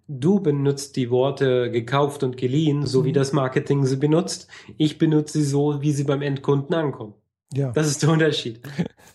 [0.07, 3.14] Du benutzt die Worte gekauft und geliehen, so wie mhm.
[3.14, 4.49] das Marketing sie benutzt.
[4.77, 7.14] Ich benutze sie so, wie sie beim Endkunden ankommen.
[7.53, 7.73] Ja.
[7.73, 8.61] Das ist der Unterschied.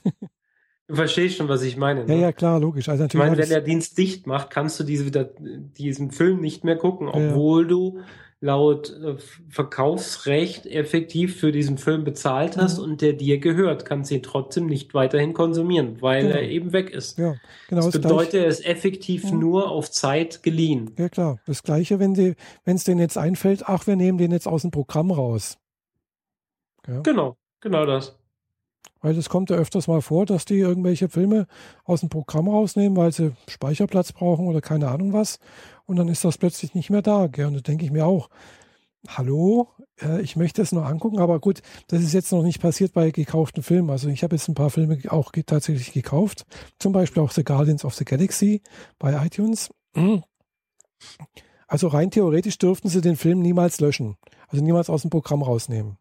[0.93, 2.06] du verstehst schon, was ich meine.
[2.06, 2.13] Ne?
[2.13, 2.88] Ja, ja, klar, logisch.
[2.88, 5.12] Also ich meine, wenn der Dienst dicht macht, kannst du diese,
[5.77, 7.69] diesen Film nicht mehr gucken, obwohl ja.
[7.69, 7.99] du
[8.41, 9.15] laut äh,
[9.49, 12.84] Verkaufsrecht effektiv für diesen Film bezahlt hast mhm.
[12.84, 16.36] und der dir gehört, kannst du ihn trotzdem nicht weiterhin konsumieren, weil genau.
[16.36, 17.17] er eben weg ist.
[17.17, 17.36] Ja,
[17.69, 17.86] genau.
[17.86, 19.39] Das bedeutet, er ist effektiv mhm.
[19.39, 20.91] nur auf Zeit geliehen.
[20.97, 21.39] Ja, klar.
[21.47, 25.10] Das Gleiche, wenn es denen jetzt einfällt, ach, wir nehmen den jetzt aus dem Programm
[25.10, 25.58] raus.
[26.86, 26.99] Ja.
[26.99, 28.19] Genau, genau das.
[29.03, 31.45] Weil es kommt ja öfters mal vor, dass die irgendwelche Filme
[31.83, 35.39] aus dem Programm rausnehmen, weil sie Speicherplatz brauchen oder keine Ahnung was.
[35.85, 37.27] Und dann ist das plötzlich nicht mehr da.
[37.27, 37.47] Gell?
[37.47, 38.29] Und da denke ich mir auch,
[39.09, 39.67] hallo,
[40.01, 43.11] äh, ich möchte es noch angucken, aber gut, das ist jetzt noch nicht passiert bei
[43.11, 43.89] gekauften Filmen.
[43.89, 46.45] Also ich habe jetzt ein paar Filme auch tatsächlich gekauft.
[46.79, 48.61] Zum Beispiel auch The Guardians of the Galaxy
[48.97, 49.69] bei iTunes.
[51.67, 54.15] Also rein theoretisch dürften sie den Film niemals löschen.
[54.47, 55.97] Also niemals aus dem Programm rausnehmen.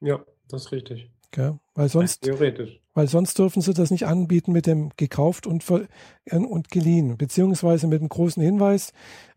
[0.00, 1.12] Ja, das ist richtig.
[1.30, 1.58] Gell?
[1.74, 2.80] Weil sonst, theoretisch.
[2.94, 7.86] Weil sonst dürfen sie das nicht anbieten mit dem gekauft und, äh, und geliehen, beziehungsweise
[7.86, 8.92] mit dem großen Hinweis,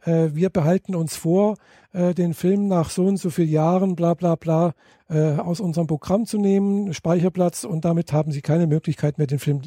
[0.06, 1.58] äh, wir behalten uns vor,
[1.92, 4.74] äh, den Film nach so und so vielen Jahren, bla bla bla,
[5.10, 9.40] äh, aus unserem Programm zu nehmen, Speicherplatz und damit haben sie keine Möglichkeit mehr, den
[9.40, 9.62] Film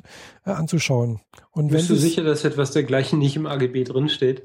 [0.47, 1.21] äh, anzuschauen.
[1.51, 4.43] Und Bist du sicher, dass etwas dergleichen nicht im AGB drinsteht?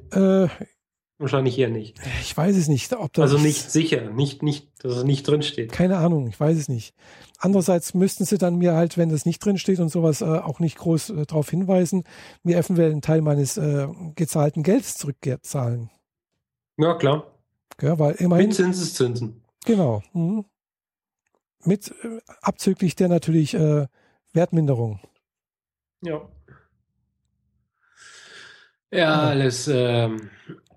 [1.20, 2.00] Wahrscheinlich eher nicht.
[2.22, 2.94] Ich weiß es nicht.
[2.94, 5.72] Ob das also nicht sicher, nicht, nicht, dass es nicht drinsteht.
[5.72, 6.94] Keine Ahnung, ich weiß es nicht.
[7.40, 10.78] Andererseits müssten sie dann mir halt, wenn das nicht drinsteht und sowas, äh, auch nicht
[10.78, 12.04] groß äh, darauf hinweisen,
[12.44, 15.90] mir eventuell einen Teil meines äh, gezahlten Gelds zurückzahlen.
[16.78, 17.32] Ja, klar.
[17.82, 19.42] Ja, weil immerhin, Mit Zinseszinsen.
[19.66, 20.04] Genau.
[20.14, 20.46] Mhm.
[21.64, 23.88] Mit äh, abzüglich der natürlich äh,
[24.34, 25.00] Wertminderung.
[26.02, 26.28] Ja.
[28.92, 30.30] Ja, alles ähm,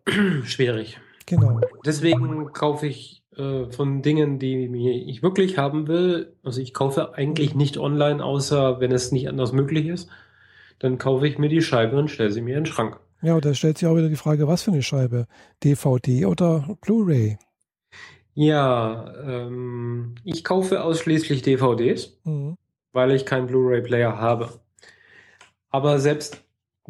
[0.44, 0.98] schwierig.
[1.26, 1.60] Genau.
[1.84, 6.34] Deswegen kaufe ich äh, von Dingen, die mir ich wirklich haben will.
[6.42, 10.08] Also ich kaufe eigentlich nicht online, außer wenn es nicht anders möglich ist.
[10.78, 12.98] Dann kaufe ich mir die Scheibe und stelle sie mir in den Schrank.
[13.22, 15.26] Ja, und da stellt sich auch wieder die Frage, was für eine Scheibe?
[15.62, 17.38] DVD oder Blu-ray?
[18.34, 22.56] Ja, ähm, ich kaufe ausschließlich DVDs, Mhm.
[22.92, 24.48] weil ich keinen Blu-ray-Player habe.
[25.68, 26.42] Aber selbst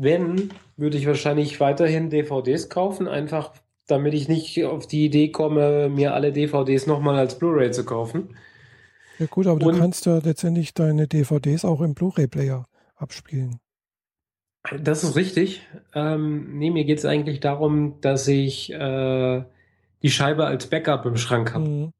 [0.02, 3.52] wenn, würde ich wahrscheinlich weiterhin DVDs kaufen, einfach
[3.86, 8.36] damit ich nicht auf die Idee komme, mir alle DVDs nochmal als Blu-ray zu kaufen.
[9.18, 13.58] Ja gut, aber Und- du kannst ja letztendlich deine DVDs auch im Blu-ray-Player abspielen.
[14.78, 15.66] Das ist richtig.
[15.94, 19.42] Ähm, nee, mir geht es eigentlich darum, dass ich äh,
[20.02, 21.68] die Scheibe als Backup im Schrank habe.
[21.68, 21.92] Mhm.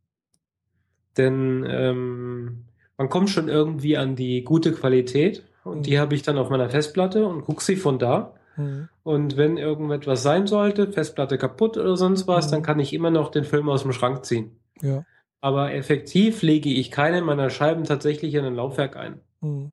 [1.16, 2.64] Denn ähm,
[2.98, 6.70] man kommt schon irgendwie an die gute Qualität und die habe ich dann auf meiner
[6.70, 8.34] Festplatte und gucke sie von da.
[8.56, 8.88] Mhm.
[9.02, 12.50] Und wenn irgendetwas sein sollte, Festplatte kaputt oder sonst was, Mhm.
[12.52, 14.58] dann kann ich immer noch den Film aus dem Schrank ziehen.
[14.82, 15.04] Ja.
[15.40, 19.20] Aber effektiv lege ich keine meiner Scheiben tatsächlich in ein Laufwerk ein.
[19.40, 19.70] Mhm.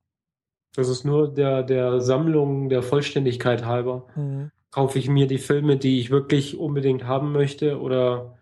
[0.74, 4.06] Das ist nur der, der Sammlung, der Vollständigkeit halber.
[4.14, 4.50] Mhm.
[4.70, 8.37] Kaufe ich mir die Filme, die ich wirklich unbedingt haben möchte oder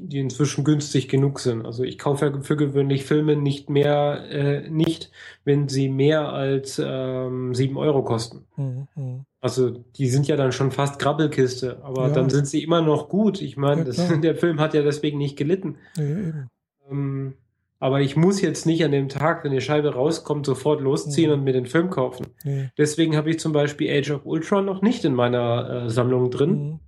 [0.00, 1.66] die inzwischen günstig genug sind.
[1.66, 5.10] Also ich kaufe ja für gewöhnlich Filme nicht mehr, äh, nicht,
[5.44, 8.44] wenn sie mehr als ähm, 7 Euro kosten.
[8.56, 8.88] Mhm.
[8.94, 9.24] Mhm.
[9.40, 12.14] Also die sind ja dann schon fast Grabbelkiste, aber Ja.
[12.14, 13.40] dann sind sie immer noch gut.
[13.42, 15.76] Ich meine, Ja, der Film hat ja deswegen nicht gelitten.
[15.98, 16.48] Eben.
[16.90, 17.34] Ähm,
[17.80, 21.38] aber ich muss jetzt nicht an dem Tag, wenn die Scheibe rauskommt, sofort losziehen Mhm.
[21.38, 22.26] und mir den Film kaufen.
[22.44, 22.70] Nee.
[22.76, 26.50] Deswegen habe ich zum Beispiel Age of Ultron noch nicht in meiner äh, Sammlung drin.
[26.50, 26.80] Mhm.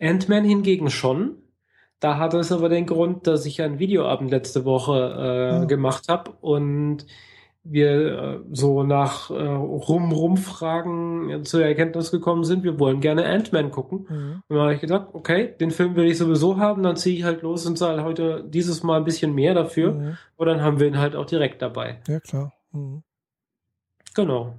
[0.00, 1.36] Ant-Man hingegen schon.
[2.02, 5.64] Da hat es aber den Grund, dass ich einen Videoabend letzte Woche äh, Ah.
[5.66, 7.06] gemacht habe und
[7.62, 13.24] wir äh, so nach äh, rum rumfragen äh, zur Erkenntnis gekommen sind, wir wollen gerne
[13.24, 14.06] Ant-Man gucken.
[14.08, 14.42] Mhm.
[14.48, 17.22] Und dann habe ich gedacht, okay, den Film will ich sowieso haben, dann ziehe ich
[17.22, 19.92] halt los und zahle heute dieses Mal ein bisschen mehr dafür.
[19.92, 20.16] Mhm.
[20.36, 22.00] Und dann haben wir ihn halt auch direkt dabei.
[22.08, 22.52] Ja, klar.
[22.72, 23.04] Mhm.
[24.14, 24.54] Genau.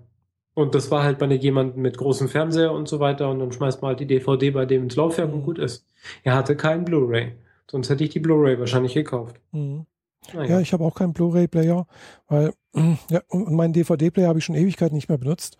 [0.55, 3.81] Und das war halt bei jemandem mit großem Fernseher und so weiter und dann schmeißt
[3.81, 5.43] man halt die DVD bei dem ins Laufwerk und Mhm.
[5.43, 5.85] gut ist.
[6.23, 7.33] Er hatte keinen Blu-ray.
[7.69, 9.39] Sonst hätte ich die Blu-ray wahrscheinlich gekauft.
[9.51, 9.85] Mhm.
[10.33, 10.51] Naja.
[10.55, 11.85] Ja, ich habe auch keinen Blu-ray-Player,
[12.27, 12.53] weil
[13.09, 15.57] ja, und und meinen DVD-Player habe ich schon Ewigkeit nicht mehr benutzt,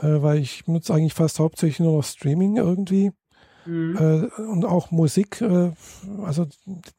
[0.00, 3.12] äh, weil ich benutze eigentlich fast hauptsächlich nur noch Streaming irgendwie
[3.66, 3.96] Mhm.
[3.96, 5.40] äh, und auch Musik.
[5.40, 5.72] Äh,
[6.22, 6.46] also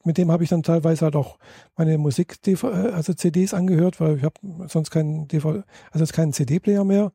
[0.04, 1.38] mit dem habe ich dann teilweise halt auch
[1.76, 4.34] meine Musik, äh, also CDs angehört, weil ich habe
[4.68, 7.12] sonst keinen DVD, also jetzt keinen CD-Player mehr.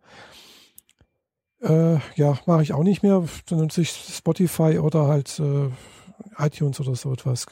[1.62, 3.24] Äh, ja, mache ich auch nicht mehr.
[3.48, 5.70] Dann nutze ich Spotify oder halt äh,
[6.38, 7.48] iTunes oder so etwas.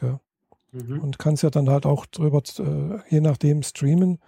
[0.72, 1.00] Mhm.
[1.00, 4.20] und kann es ja dann halt auch drüber, äh, je nachdem, streamen.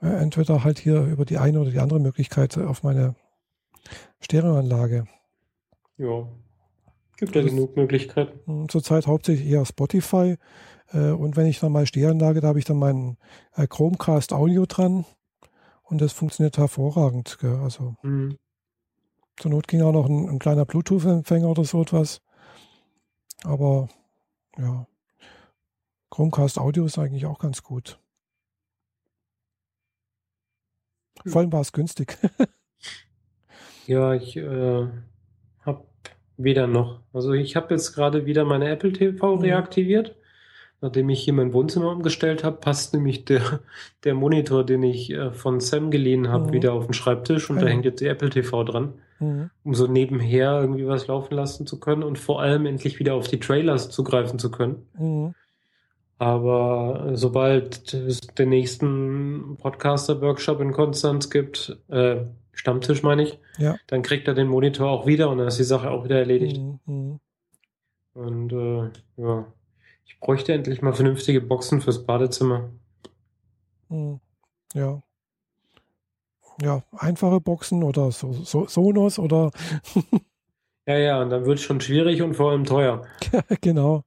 [0.00, 3.16] Entweder halt hier über die eine oder die andere Möglichkeit auf meine
[4.20, 5.06] Stereoanlage.
[5.96, 6.28] Ja.
[7.18, 8.68] Gibt ja genug Möglichkeiten.
[8.68, 10.36] Zurzeit hauptsächlich eher Spotify.
[10.92, 13.18] Äh, und wenn ich dann mal Stereoanlage, da habe ich dann meinen
[13.56, 15.04] äh, Chromecast Audio dran.
[15.82, 17.38] Und das funktioniert hervorragend.
[17.40, 17.56] Gell?
[17.56, 18.38] Also Mhm.
[19.36, 22.20] zur Not ging auch noch ein, ein kleiner Bluetooth-Empfänger oder so etwas.
[23.42, 23.88] Aber
[24.56, 24.86] ja,
[26.10, 27.98] Chromecast Audio ist eigentlich auch ganz gut.
[31.26, 32.16] Vor allem war es günstig.
[33.86, 34.86] Ja, ich äh,
[36.38, 37.00] weder noch.
[37.12, 39.42] Also ich habe jetzt gerade wieder meine Apple TV Mhm.
[39.42, 40.14] reaktiviert.
[40.80, 43.40] Nachdem ich hier mein Wohnzimmer umgestellt habe, passt nämlich der,
[44.04, 46.52] der Monitor, den ich äh, von Sam geliehen habe, Mhm.
[46.52, 47.72] wieder auf den Schreibtisch und Ah da ja.
[47.72, 49.50] hängt jetzt die Apple TV dran, Mhm.
[49.64, 53.26] um so nebenher irgendwie was laufen lassen zu können und vor allem endlich wieder auf
[53.26, 54.86] die Trailers zugreifen zu können.
[54.96, 55.34] Mhm.
[56.20, 62.18] Aber äh, sobald es den nächsten Podcaster-Workshop in Konstanz gibt, äh,
[62.58, 63.76] Stammtisch meine ich, Ja.
[63.86, 66.58] dann kriegt er den Monitor auch wieder und dann ist die Sache auch wieder erledigt.
[66.60, 66.80] Mhm.
[66.86, 67.20] Mhm.
[68.14, 69.46] Und äh, ja,
[70.04, 72.70] ich bräuchte endlich mal vernünftige Boxen fürs Badezimmer.
[73.88, 74.18] Mhm.
[74.74, 75.00] Ja.
[76.60, 79.52] Ja, einfache Boxen oder so, so, Sonos oder
[80.86, 83.06] Ja, ja, und dann wird es schon schwierig und vor allem teuer.
[83.60, 84.02] genau.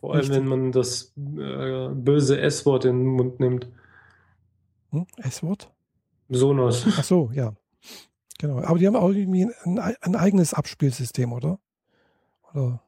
[0.00, 0.36] Vor allem, Richtig.
[0.38, 3.66] wenn man das äh, böse S-Wort in den Mund nimmt.
[4.90, 5.06] Hm?
[5.18, 5.68] S-Wort?
[6.30, 6.86] Sonos.
[6.96, 7.52] Ach so, ja.
[8.42, 8.60] Genau.
[8.64, 11.60] Aber die haben auch irgendwie ein, ein eigenes Abspielsystem, oder?
[12.52, 12.82] Oder?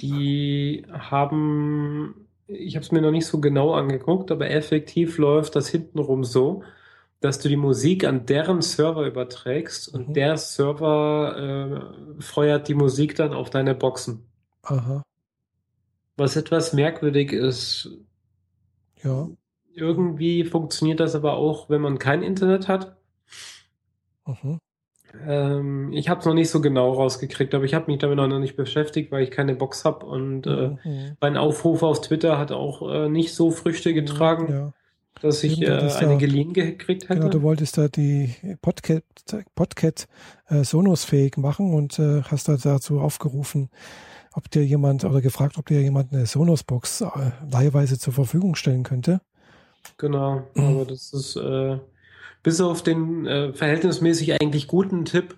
[0.00, 5.68] Die haben, ich habe es mir noch nicht so genau angeguckt, aber effektiv läuft das
[5.68, 6.62] hintenrum so,
[7.20, 10.14] dass du die Musik an deren Server überträgst und Mhm.
[10.14, 14.24] der Server äh, feuert die Musik dann auf deine Boxen.
[14.62, 15.02] Aha.
[16.16, 17.90] Was etwas merkwürdig ist.
[19.02, 19.28] Ja.
[19.74, 22.97] Irgendwie funktioniert das aber auch, wenn man kein Internet hat.
[24.28, 24.60] Mhm.
[25.26, 28.38] Ähm, ich habe es noch nicht so genau rausgekriegt, aber ich habe mich damit noch
[28.38, 31.16] nicht beschäftigt, weil ich keine Box habe und äh, mhm.
[31.20, 34.72] mein Aufruf auf Twitter hat auch äh, nicht so Früchte getragen, ja.
[35.22, 37.20] dass ich äh, eine da, geliehen gekriegt hätte.
[37.20, 39.02] Genau, du wolltest da die Podcat,
[39.54, 40.08] Podcat
[40.48, 43.70] äh, Sonos fähig machen und äh, hast da dazu aufgerufen,
[44.34, 47.06] ob dir jemand oder gefragt, ob dir jemand eine Sonos-Box äh,
[47.50, 49.22] leihweise zur Verfügung stellen könnte.
[49.96, 50.64] Genau, mhm.
[50.64, 51.78] aber das ist äh,
[52.48, 55.36] bis auf den äh, verhältnismäßig eigentlich guten Tipp,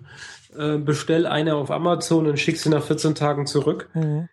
[0.57, 3.89] äh, bestell eine auf Amazon und schick sie nach 14 Tagen zurück.
[3.93, 4.29] Mhm.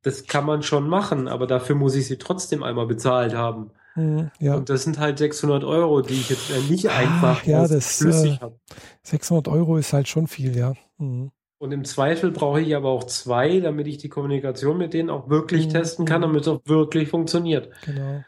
[0.00, 3.72] Das kann man schon machen, aber dafür muss ich sie trotzdem einmal bezahlt haben.
[3.94, 4.54] Mhm, ja.
[4.54, 7.98] Und das sind halt 600 Euro, die ich jetzt äh, nicht ah, einfach ja, das,
[7.98, 8.58] flüssig äh, habe.
[9.02, 10.72] 600 Euro ist halt schon viel, ja.
[10.96, 11.30] Mhm.
[11.58, 15.28] Und im Zweifel brauche ich aber auch zwei, damit ich die Kommunikation mit denen auch
[15.28, 15.72] wirklich mhm.
[15.72, 17.68] testen kann, damit es auch wirklich funktioniert.
[17.84, 18.24] Genau.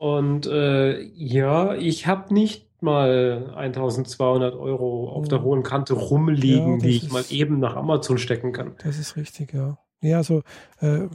[0.00, 5.44] Und äh, ja, ich habe nicht mal 1200 Euro auf der mhm.
[5.44, 8.74] hohen Kante rumliegen, ja, die ich ist, mal eben nach Amazon stecken kann.
[8.82, 9.78] Das ist richtig, ja.
[10.02, 10.42] Ja, also
[10.80, 11.08] äh,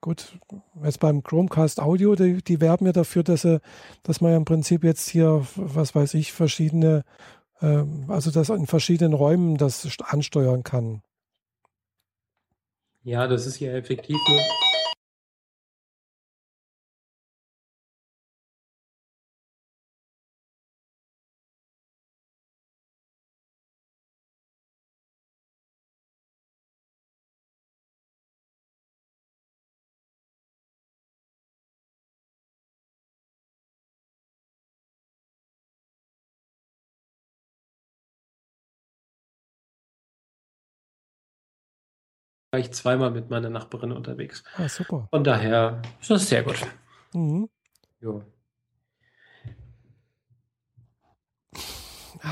[0.00, 0.38] gut,
[0.82, 3.60] jetzt beim Chromecast Audio, die, die werben ja dafür, dass, äh,
[4.02, 7.04] dass man ja im Prinzip jetzt hier, was weiß ich, verschiedene,
[7.60, 11.02] äh, also dass in verschiedenen Räumen das ansteuern kann.
[13.02, 14.40] Ja, das ist ja effektiv nur
[42.52, 44.44] war ich zweimal mit meiner Nachbarin unterwegs.
[44.56, 45.08] Ah, super.
[45.10, 46.60] Von daher ist das sehr gut.
[47.14, 47.48] Mhm.
[48.00, 48.22] Jo.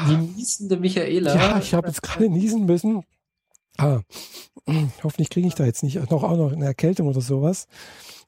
[0.08, 1.34] Die niesende Michaela.
[1.34, 3.02] Ja, ich habe jetzt gerade niesen müssen.
[3.78, 4.02] Ah,
[5.02, 7.66] hoffentlich kriege ich da jetzt nicht noch auch noch eine Erkältung oder sowas.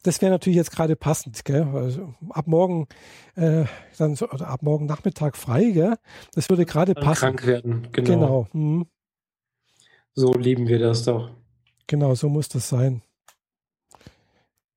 [0.03, 1.69] Das wäre natürlich jetzt gerade passend, gell?
[1.75, 2.89] Also ab morgen,
[3.37, 3.67] äh,
[3.99, 5.97] dann so, oder ab morgen Nachmittag frei, gell?
[6.35, 7.21] Das würde gerade passen.
[7.21, 8.09] Krank werden, genau.
[8.09, 8.49] genau.
[8.53, 8.87] Mhm.
[10.15, 11.31] So lieben wir das doch.
[11.93, 13.03] Genau, so muss das sein.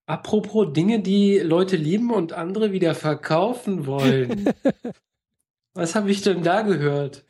[0.06, 4.50] Apropos Dinge, die Leute lieben und andere wieder verkaufen wollen.
[5.74, 7.24] Was habe ich denn da gehört?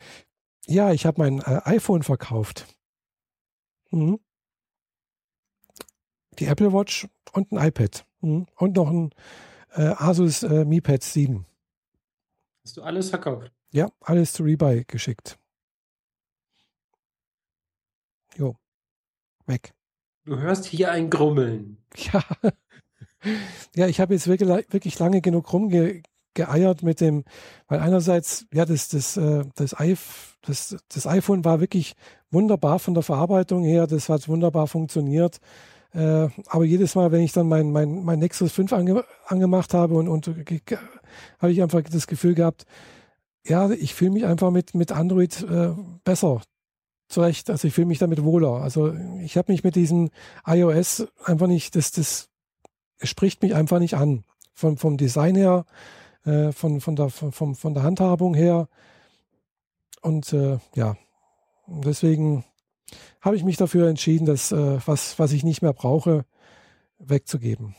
[0.66, 2.66] Ja, ich habe mein äh, iPhone verkauft.
[3.92, 4.18] Mhm.
[6.40, 8.04] Die Apple Watch und ein iPad.
[8.22, 8.48] Mhm.
[8.56, 9.14] Und noch ein
[9.70, 11.46] äh, Asus äh, Mi Pad 7.
[12.64, 13.52] Hast du alles verkauft?
[13.70, 15.38] Ja, alles zu Rebuy geschickt.
[18.34, 18.56] Jo.
[19.46, 19.75] Weg.
[20.26, 21.78] Du hörst hier ein Grummeln.
[22.12, 22.22] Ja.
[23.74, 27.24] Ja, ich habe jetzt wirklich, wirklich lange genug rumgeeiert mit dem,
[27.66, 29.74] weil einerseits, ja, das, das, äh, das,
[30.42, 31.94] das, das iPhone war wirklich
[32.30, 35.38] wunderbar von der Verarbeitung her, das hat wunderbar funktioniert.
[35.92, 39.94] Äh, aber jedes Mal, wenn ich dann mein, mein, mein Nexus 5 ange, angemacht habe
[39.94, 42.64] und, und habe ich einfach das Gefühl gehabt,
[43.44, 45.70] ja, ich fühle mich einfach mit, mit Android äh,
[46.04, 46.42] besser
[47.08, 47.50] zurecht.
[47.50, 48.62] Also ich fühle mich damit wohler.
[48.62, 50.10] Also ich habe mich mit diesem
[50.46, 52.28] iOS einfach nicht, das, das
[53.02, 54.24] spricht mich einfach nicht an.
[54.54, 55.66] Von, vom Design her,
[56.24, 58.68] äh, von, von, der, von, von der Handhabung her.
[60.00, 60.96] Und äh, ja,
[61.66, 62.44] deswegen
[63.20, 66.24] habe ich mich dafür entschieden, das, äh, was, was ich nicht mehr brauche,
[66.98, 67.74] wegzugeben.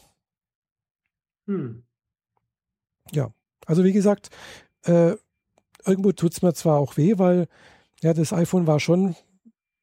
[1.48, 1.84] Hm.
[3.12, 3.34] Ja,
[3.66, 4.30] also wie gesagt,
[4.84, 5.16] äh,
[5.86, 7.48] irgendwo tut es mir zwar auch weh, weil
[8.04, 9.16] ja, das iPhone war schon,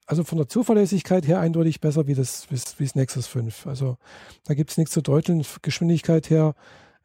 [0.07, 3.67] also von der Zuverlässigkeit her eindeutig besser wie das, wie, das Nexus 5.
[3.67, 3.97] Also
[4.45, 5.45] da gibt es nichts zu deuteln.
[5.63, 6.55] Geschwindigkeit her,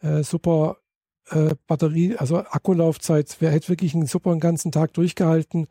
[0.01, 0.77] äh, super
[1.29, 5.67] äh, Batterie, also Akkulaufzeit, wer hätte wirklich einen super einen ganzen Tag durchgehalten.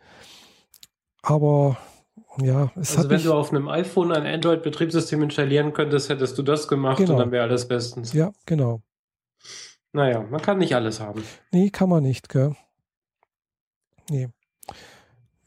[1.23, 1.77] Aber
[2.41, 3.11] ja, es also hat.
[3.11, 7.13] wenn du auf einem iPhone ein Android-Betriebssystem installieren könntest, hättest du das gemacht genau.
[7.13, 8.13] und dann wäre alles bestens.
[8.13, 8.83] Ja, genau.
[9.93, 11.25] Naja, man kann nicht alles haben.
[11.51, 12.55] Nee, kann man nicht, gell?
[14.11, 14.29] Nee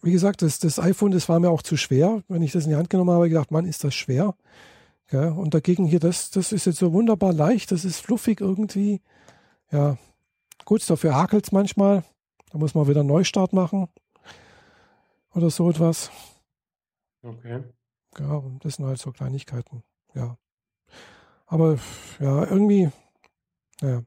[0.01, 2.23] wie gesagt, das, das iPhone, das war mir auch zu schwer.
[2.27, 4.35] Wenn ich das in die Hand genommen habe, habe ich gedacht, Mann, ist das schwer.
[5.11, 9.01] Ja, und dagegen hier, das, das ist jetzt so wunderbar leicht, das ist fluffig irgendwie.
[9.71, 9.97] Ja,
[10.65, 12.03] gut, dafür hakelt es manchmal.
[12.51, 13.87] Da muss man wieder einen Neustart machen.
[15.33, 16.11] Oder so etwas.
[17.23, 17.63] Okay.
[18.19, 19.83] Ja, das sind halt so Kleinigkeiten.
[20.13, 20.37] Ja.
[21.45, 21.77] Aber
[22.19, 22.89] ja, irgendwie,
[23.81, 24.03] naja.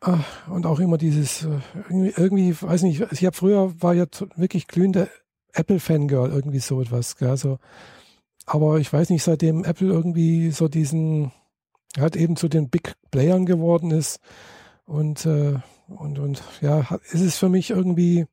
[0.00, 1.58] Und auch immer dieses, äh,
[1.90, 5.08] irgendwie, weiß nicht, ich habe früher, war ja wirklich glühende
[5.52, 7.16] Apple-Fangirl, irgendwie so etwas.
[7.16, 7.30] Gell?
[7.30, 7.58] Also,
[8.46, 11.32] aber ich weiß nicht, seitdem Apple irgendwie so diesen,
[11.98, 14.20] halt eben zu den Big Playern geworden ist
[14.86, 16.80] und, äh, und, und ja,
[17.10, 18.26] ist es für mich irgendwie,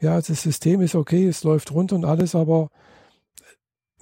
[0.00, 2.70] ja, das System ist okay, es läuft rund und alles, aber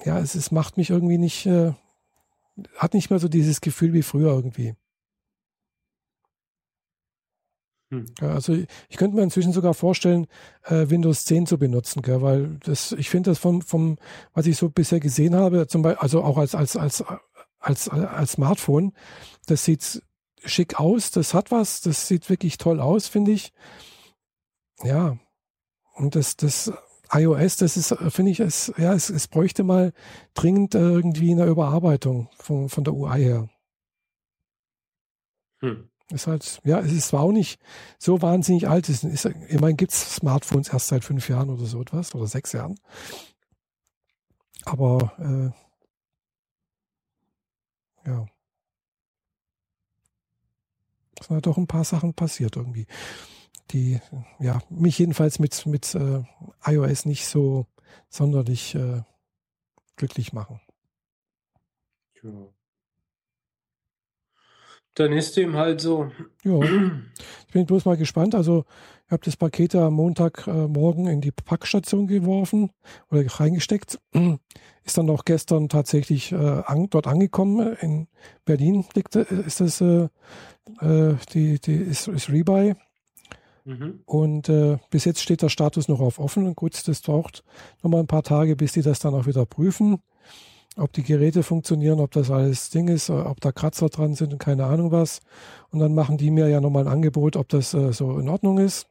[0.05, 1.73] ja, es, es macht mich irgendwie nicht, äh,
[2.77, 4.75] hat nicht mehr so dieses Gefühl wie früher irgendwie.
[7.93, 8.07] Hm.
[8.21, 10.27] Also ich könnte mir inzwischen sogar vorstellen,
[10.65, 13.99] äh, Windows 10 zu benutzen, gell, weil das, ich finde das vom, vom,
[14.33, 17.05] was ich so bisher gesehen habe, zum Beispiel, also auch als, als, als,
[17.59, 18.95] als, als Smartphone,
[19.47, 20.03] das sieht
[20.43, 23.53] schick aus, das hat was, das sieht wirklich toll aus, finde ich.
[24.83, 25.19] Ja,
[25.95, 26.73] und das, das
[27.13, 29.93] iOS, das ist, finde ich, es, ja, es, es bräuchte mal
[30.33, 33.49] dringend irgendwie eine Überarbeitung von, von der UI her.
[35.61, 35.92] Hm.
[36.11, 37.61] Ist halt, ja, es ist zwar auch nicht
[37.99, 38.89] so wahnsinnig alt.
[38.89, 42.53] Es ist, immerhin gibt es Smartphones erst seit fünf Jahren oder so etwas oder sechs
[42.53, 42.79] Jahren.
[44.65, 45.13] Aber
[48.05, 48.27] äh, ja.
[51.19, 52.87] Es sind halt doch ein paar Sachen passiert irgendwie
[53.73, 54.01] die
[54.39, 56.23] ja mich jedenfalls mit, mit äh,
[56.65, 57.67] iOS nicht so
[58.09, 59.03] sonderlich äh,
[59.97, 60.61] glücklich machen.
[62.23, 62.31] Ja.
[64.95, 66.11] Dann ist dem halt so.
[66.45, 66.61] Ja.
[67.47, 68.35] Ich bin bloß mal gespannt.
[68.35, 68.65] Also,
[69.07, 72.71] ich habe das Paket am Montagmorgen äh, in die Packstation geworfen
[73.11, 73.99] oder reingesteckt.
[74.85, 77.77] Ist dann auch gestern tatsächlich äh, an, dort angekommen.
[77.81, 78.09] In
[78.45, 80.09] Berlin liegt, äh, ist das äh,
[80.81, 82.75] äh, die, die ist, ist Rebuy.
[83.65, 84.01] Mhm.
[84.07, 86.47] Und äh, bis jetzt steht der Status noch auf offen.
[86.47, 87.45] Und gut, das braucht
[87.83, 89.99] nochmal ein paar Tage, bis die das dann auch wieder prüfen.
[90.77, 94.33] Ob die Geräte funktionieren, ob das alles Ding ist, äh, ob da Kratzer dran sind
[94.33, 95.21] und keine Ahnung was.
[95.71, 98.59] Und dann machen die mir ja nochmal ein Angebot, ob das äh, so in Ordnung
[98.59, 98.87] ist.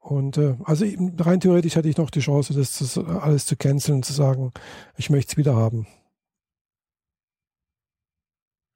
[0.00, 0.84] Und äh, also
[1.18, 4.52] rein theoretisch hätte ich noch die Chance, das, das alles zu canceln und zu sagen,
[4.96, 5.86] ich möchte es wieder haben.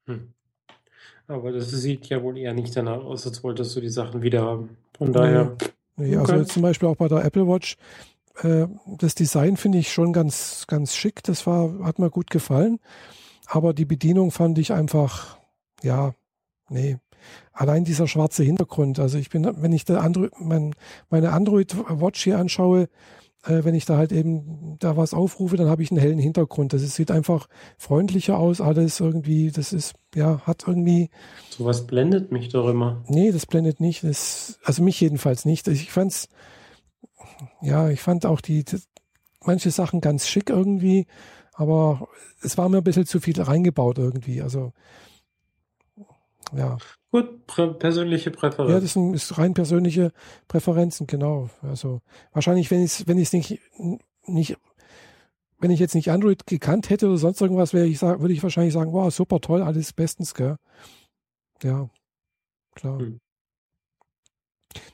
[0.05, 0.33] Hm.
[1.27, 4.43] Aber das sieht ja wohl eher nicht danach aus, als wolltest du die Sachen wieder
[4.43, 4.77] haben.
[4.97, 5.57] Von daher.
[5.97, 6.45] Nee, also okay.
[6.45, 7.75] zum Beispiel auch bei der Apple Watch.
[8.41, 11.23] Äh, das Design finde ich schon ganz, ganz schick.
[11.23, 12.79] Das war, hat mir gut gefallen.
[13.45, 15.37] Aber die Bedienung fand ich einfach,
[15.81, 16.13] ja,
[16.69, 16.97] nee.
[17.51, 18.99] Allein dieser schwarze Hintergrund.
[18.99, 20.75] Also ich bin, wenn ich Android, mein,
[21.09, 22.87] meine Android Watch hier anschaue,
[23.43, 26.73] äh, wenn ich da halt eben da was aufrufe, dann habe ich einen hellen Hintergrund.
[26.73, 31.09] Das ist, sieht einfach freundlicher aus, alles irgendwie, das ist, ja, hat irgendwie.
[31.49, 33.03] Sowas blendet mich doch immer.
[33.07, 34.03] Nee, das blendet nicht.
[34.03, 35.67] Das, also mich jedenfalls nicht.
[35.67, 36.29] Ich fand's,
[37.61, 38.79] ja, ich fand auch die, die
[39.43, 41.07] manche Sachen ganz schick irgendwie,
[41.53, 42.07] aber
[42.41, 44.41] es war mir ein bisschen zu viel reingebaut irgendwie.
[44.41, 44.73] Also
[46.53, 46.77] ja.
[47.11, 48.73] Gut, prä persönliche Präferenzen.
[48.73, 50.11] Ja, das sind, ist rein persönliche
[50.47, 51.49] Präferenzen, genau.
[51.61, 52.01] Also
[52.33, 53.59] wahrscheinlich, wenn ich wenn ich es nicht,
[54.25, 54.57] nicht,
[55.59, 58.73] wenn ich jetzt nicht Android gekannt hätte oder sonst irgendwas, wäre ich würde ich wahrscheinlich
[58.73, 60.57] sagen, wow, super toll, alles bestens, gell?
[61.63, 61.89] Ja,
[62.75, 62.99] klar.
[62.99, 63.19] Hm.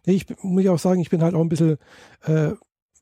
[0.06, 1.78] Nee, ich muss ich auch sagen, ich bin halt auch ein bisschen
[2.26, 2.52] äh,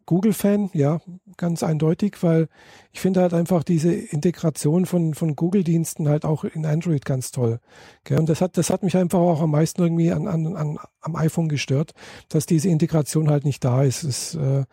[0.05, 0.99] Google-Fan, ja,
[1.38, 2.49] ganz eindeutig, weil
[2.91, 7.59] ich finde halt einfach diese Integration von, von Google-Diensten halt auch in Android ganz toll.
[8.01, 8.17] Okay?
[8.17, 11.15] Und das hat, das hat mich einfach auch am meisten irgendwie an, an, an, am
[11.15, 11.93] iPhone gestört,
[12.29, 14.03] dass diese Integration halt nicht da ist.
[14.03, 14.65] Das, äh,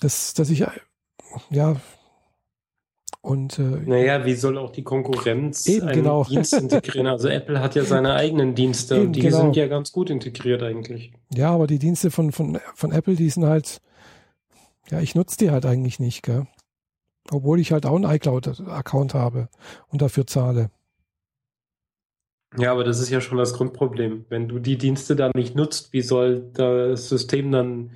[0.00, 0.66] das, dass ich,
[1.50, 1.76] ja,
[3.22, 6.24] und äh, naja, wie soll auch die Konkurrenz eben, einen genau.
[6.24, 7.06] Dienst integrieren?
[7.06, 9.38] Also Apple hat ja seine eigenen Dienste eben, und die genau.
[9.38, 11.12] sind ja ganz gut integriert eigentlich.
[11.32, 13.80] Ja, aber die Dienste von, von, von Apple, die sind halt,
[14.90, 16.48] ja, ich nutze die halt eigentlich nicht, gell?
[17.30, 19.48] Obwohl ich halt auch einen iCloud-Account habe
[19.86, 20.70] und dafür zahle.
[22.58, 24.26] Ja, aber das ist ja schon das Grundproblem.
[24.30, 27.92] Wenn du die Dienste dann nicht nutzt, wie soll das System dann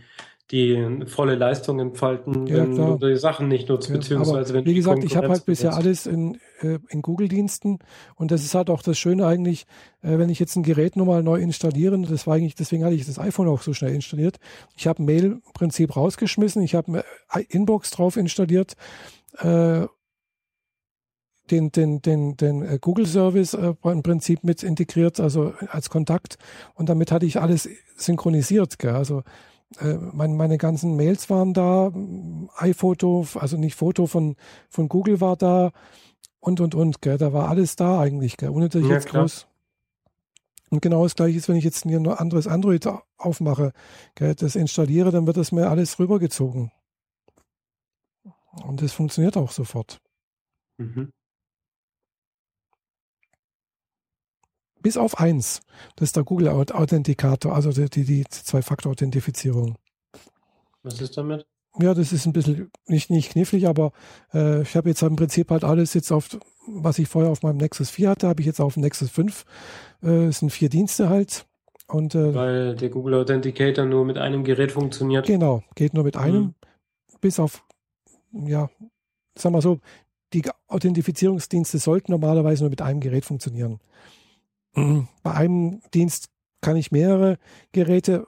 [0.52, 2.98] die volle Leistung entfalten, ja, wenn klar.
[2.98, 6.06] du die Sachen nicht nutzt, ja, beziehungsweise wenn Wie gesagt, ich habe halt bisher alles
[6.06, 7.80] in, äh, in Google-Diensten
[8.14, 9.66] und das ist halt auch das Schöne eigentlich,
[10.02, 13.06] äh, wenn ich jetzt ein Gerät nochmal neu installiere, das war eigentlich, deswegen hatte ich
[13.06, 14.38] das iPhone auch so schnell installiert.
[14.76, 17.02] Ich habe Mail im Prinzip rausgeschmissen, ich habe
[17.48, 18.74] Inbox drauf installiert,
[19.38, 19.86] äh,
[21.50, 26.38] den, den, den, den äh, Google-Service äh, im Prinzip mit integriert, also als Kontakt.
[26.74, 28.78] Und damit hatte ich alles synchronisiert.
[28.78, 28.94] Gell?
[28.94, 29.22] Also
[29.78, 31.92] äh, mein, meine ganzen Mails waren da,
[32.56, 34.36] iPhoto, also nicht Foto von,
[34.68, 35.72] von Google war da
[36.40, 39.08] und und und, gell, da war alles da eigentlich, gell, ohne dass ich ja, jetzt
[39.08, 39.24] klar.
[39.24, 39.46] groß.
[40.70, 43.72] Und genau das gleiche ist, wenn ich jetzt ein anderes Android aufmache,
[44.14, 46.72] gell, das installiere, dann wird das mir alles rübergezogen.
[48.64, 50.00] Und das funktioniert auch sofort.
[50.78, 51.12] Mhm.
[54.86, 55.62] Bis auf eins.
[55.96, 59.74] Das ist der Google Authenticator, also die, die, die Zwei-Faktor-Authentifizierung.
[60.84, 61.44] Was ist damit?
[61.80, 63.90] Ja, das ist ein bisschen nicht, nicht knifflig, aber
[64.32, 67.56] äh, ich habe jetzt im Prinzip halt alles jetzt auf, was ich vorher auf meinem
[67.56, 69.44] Nexus 4 hatte, habe ich jetzt auf dem Nexus 5.
[70.04, 71.46] Äh, es sind vier Dienste halt.
[71.88, 75.26] Und, äh, Weil der Google Authenticator nur mit einem Gerät funktioniert.
[75.26, 76.54] Genau, geht nur mit einem, mhm.
[77.20, 77.64] bis auf,
[78.30, 78.70] ja,
[79.36, 79.80] sag mal so,
[80.32, 83.80] die Authentifizierungsdienste sollten normalerweise nur mit einem Gerät funktionieren.
[85.22, 86.28] Bei einem Dienst
[86.60, 87.38] kann ich mehrere
[87.72, 88.26] Geräte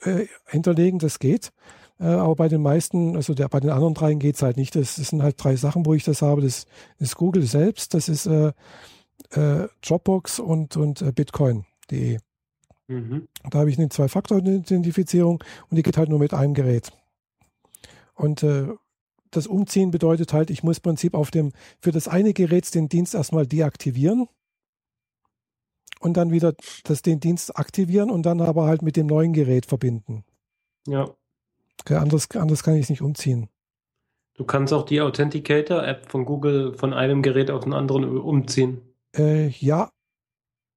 [0.00, 1.52] äh, hinterlegen, das geht.
[2.00, 4.74] Äh, aber bei den meisten, also der, bei den anderen dreien geht es halt nicht.
[4.74, 6.40] Das, das, sind halt drei Sachen, wo ich das habe.
[6.40, 6.66] Das
[6.98, 8.52] ist Google selbst, das ist äh,
[9.30, 12.18] äh Dropbox und, und äh, Bitcoin.de.
[12.88, 13.28] Mhm.
[13.50, 16.90] Da habe ich eine Zwei-Faktor-Identifizierung und die geht halt nur mit einem Gerät.
[18.14, 18.68] Und äh,
[19.30, 22.88] das Umziehen bedeutet halt, ich muss im Prinzip auf dem, für das eine Gerät den
[22.88, 24.28] Dienst erstmal deaktivieren
[26.02, 29.66] und dann wieder das, den Dienst aktivieren und dann aber halt mit dem neuen Gerät
[29.66, 30.24] verbinden.
[30.86, 31.08] Ja.
[31.80, 33.48] Okay, anders, anders kann ich es nicht umziehen.
[34.34, 38.80] Du kannst auch die Authenticator-App von Google von einem Gerät auf ein anderen umziehen.
[39.16, 39.90] Äh, ja.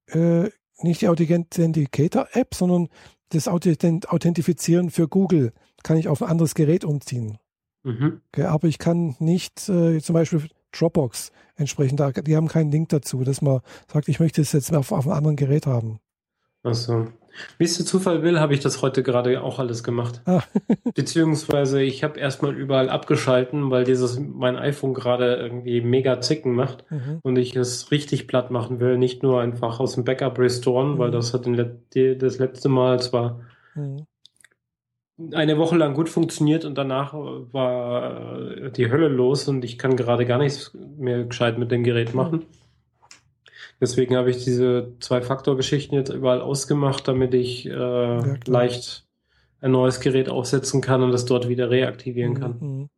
[0.07, 0.49] Äh,
[0.79, 2.89] nicht die Authenticator-App, sondern
[3.29, 5.53] das Authentifizieren für Google
[5.83, 7.37] kann ich auf ein anderes Gerät umziehen.
[7.83, 8.21] Mhm.
[8.31, 10.47] Okay, aber ich kann nicht äh, zum Beispiel
[10.77, 13.61] Dropbox entsprechend, die haben keinen Link dazu, dass man
[13.91, 15.99] sagt, ich möchte es jetzt auf, auf einem anderen Gerät haben.
[16.63, 17.07] Achso.
[17.57, 20.21] Wie es der Zufall will, habe ich das heute gerade auch alles gemacht.
[20.25, 20.41] Ah.
[20.95, 26.89] Beziehungsweise ich habe erstmal überall abgeschalten, weil dieses mein iPhone gerade irgendwie mega Zicken macht
[26.89, 27.19] mhm.
[27.23, 30.97] und ich es richtig platt machen will, nicht nur einfach aus dem Backup restoren, mhm.
[30.97, 33.41] weil das hat den, das letzte Mal zwar
[33.75, 34.05] mhm
[35.31, 40.25] eine Woche lang gut funktioniert und danach war die Hölle los und ich kann gerade
[40.25, 42.45] gar nichts mehr gescheit mit dem Gerät machen.
[43.79, 49.05] Deswegen habe ich diese Zwei-Faktor-Geschichten jetzt überall ausgemacht, damit ich äh, ja, leicht
[49.61, 52.55] ein neues Gerät aufsetzen kann und das dort wieder reaktivieren mhm, kann.
[52.59, 52.89] Mhm.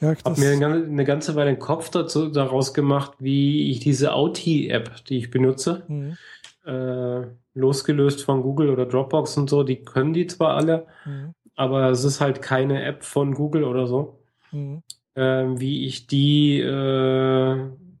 [0.00, 5.04] Ja, habe mir eine ganze Weile den Kopf dazu, daraus gemacht, wie ich diese Auti-App,
[5.04, 6.16] die ich benutze, mhm.
[6.64, 11.90] äh, losgelöst von Google oder Dropbox und so, die können die zwar alle, mhm aber
[11.90, 14.18] es ist halt keine App von Google oder so,
[14.50, 14.82] mhm.
[15.14, 17.58] ähm, wie ich die, äh,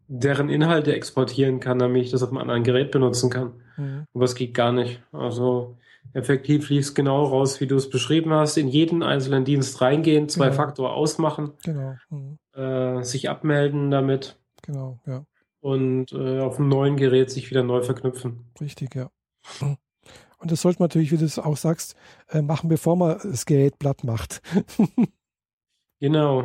[0.08, 3.52] deren Inhalte exportieren kann, damit ich das auf einem anderen Gerät benutzen kann.
[3.76, 4.06] Mhm.
[4.14, 5.02] Aber es geht gar nicht.
[5.12, 5.76] Also
[6.14, 8.56] effektiv lief es genau raus, wie du es beschrieben hast.
[8.56, 10.56] In jeden einzelnen Dienst reingehen, zwei genau.
[10.56, 11.96] Faktor ausmachen, genau.
[12.08, 12.38] Mhm.
[12.54, 14.38] Äh, sich abmelden damit.
[14.62, 15.26] Genau, ja.
[15.60, 18.46] Und äh, auf einem neuen Gerät sich wieder neu verknüpfen.
[18.58, 19.10] Richtig, ja.
[20.40, 21.94] Und das sollte man natürlich, wie du es auch sagst,
[22.30, 24.40] äh, machen, bevor man das Gerät platt macht.
[26.00, 26.44] genau.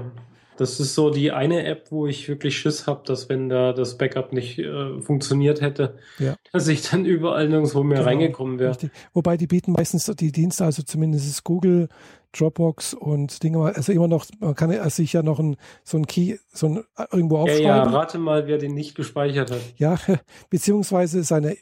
[0.57, 3.97] Das ist so die eine App, wo ich wirklich Schiss habe, dass wenn da das
[3.97, 6.35] Backup nicht äh, funktioniert hätte, ja.
[6.53, 8.77] dass ich dann überall nirgendwo mehr genau, reingekommen wäre.
[9.13, 11.89] Wobei die bieten meistens die Dienste, also zumindest ist Google,
[12.31, 16.37] Dropbox und Dinge, also immer noch, man kann sich ja noch ein, so ein Key,
[16.53, 17.65] so ein äh, irgendwo aufschreiben.
[17.65, 19.61] Ja, ja, rate mal, wer den nicht gespeichert hat.
[19.77, 19.97] Ja,
[20.49, 21.57] beziehungsweise seine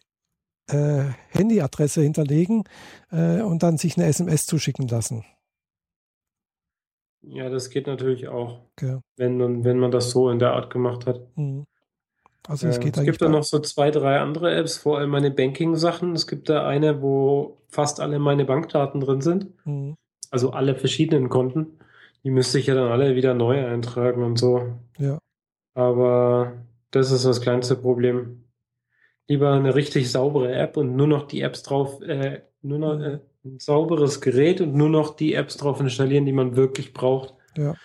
[0.70, 2.64] äh, Handyadresse hinterlegen
[3.11, 5.26] äh, und dann sich eine SMS zuschicken lassen.
[7.22, 8.99] Ja, das geht natürlich auch, okay.
[9.16, 11.22] wenn, man, wenn man das so in der Art gemacht hat.
[11.38, 11.66] Mhm.
[12.47, 15.09] Also es, äh, geht es gibt da noch so zwei, drei andere Apps, vor allem
[15.09, 16.14] meine Banking-Sachen.
[16.14, 19.47] Es gibt da eine, wo fast alle meine Bankdaten drin sind.
[19.66, 19.95] Mhm.
[20.30, 21.80] Also alle verschiedenen Konten.
[22.24, 24.74] Die müsste ich ja dann alle wieder neu eintragen und so.
[24.97, 25.20] Ja.
[25.74, 26.53] Aber
[26.91, 28.42] das ist das kleinste Problem
[29.28, 33.19] lieber eine richtig saubere App und nur noch die Apps drauf, äh, nur noch äh,
[33.45, 37.34] ein sauberes Gerät und nur noch die Apps drauf installieren, die man wirklich braucht.
[37.57, 37.76] Ja.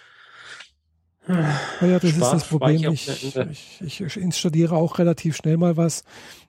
[1.29, 2.93] Naja, das Spart, ist das Problem.
[2.93, 3.35] Ich,
[3.83, 6.05] ich, ich, installiere auch relativ schnell mal was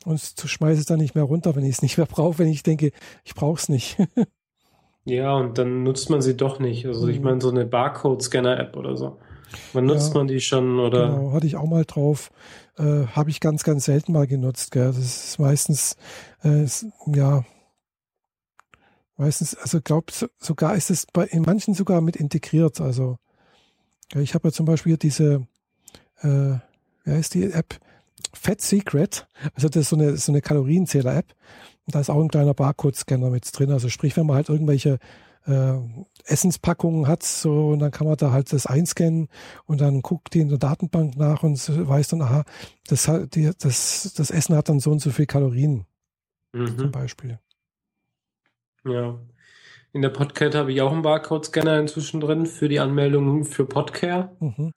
[0.06, 2.64] und schmeiße es dann nicht mehr runter, wenn ich es nicht mehr brauche, wenn ich
[2.64, 2.92] denke,
[3.26, 3.98] ich brauche es nicht.
[5.06, 6.86] ja, und dann nutzt man sie doch nicht.
[6.86, 7.12] Also mhm.
[7.12, 9.18] ich meine, so eine Barcode-Scanner-App oder so.
[9.74, 10.80] Wann nutzt ja, man die schon?
[10.80, 11.10] Oder?
[11.10, 12.32] Genau, hatte ich auch mal drauf.
[12.80, 14.72] Äh, Habe ich ganz, ganz selten mal genutzt.
[14.72, 14.88] Gell.
[14.88, 15.98] Das ist meistens,
[16.44, 17.44] äh, ist, ja,
[19.18, 22.80] meistens, also glaube sogar ist es bei in manchen sogar mit integriert.
[22.80, 23.18] Also
[24.14, 25.46] ja, ich habe ja zum Beispiel diese,
[26.22, 26.56] äh,
[27.04, 27.80] wie heißt die App?
[28.34, 29.28] Fat Secret.
[29.56, 31.34] Also das ist so eine, so eine Kalorienzähler-App.
[31.88, 33.72] Da ist auch ein kleiner Barcode-Scanner mit drin.
[33.72, 35.00] Also sprich, wenn man halt irgendwelche
[35.46, 35.80] äh,
[36.26, 39.30] Essenspackungen hat, so und dann kann man da halt das einscannen
[39.66, 41.58] und dann guckt die in der Datenbank nach und
[41.90, 42.44] weiß dann, aha,
[42.88, 45.86] das, die, das, das Essen hat dann so und so viel Kalorien
[46.54, 46.78] mhm.
[46.78, 47.40] zum Beispiel.
[48.86, 49.20] Ja.
[49.92, 54.36] In der Podcast habe ich auch einen Barcode-Scanner inzwischen drin für die Anmeldung für Podcare.
[54.40, 54.72] Mhm.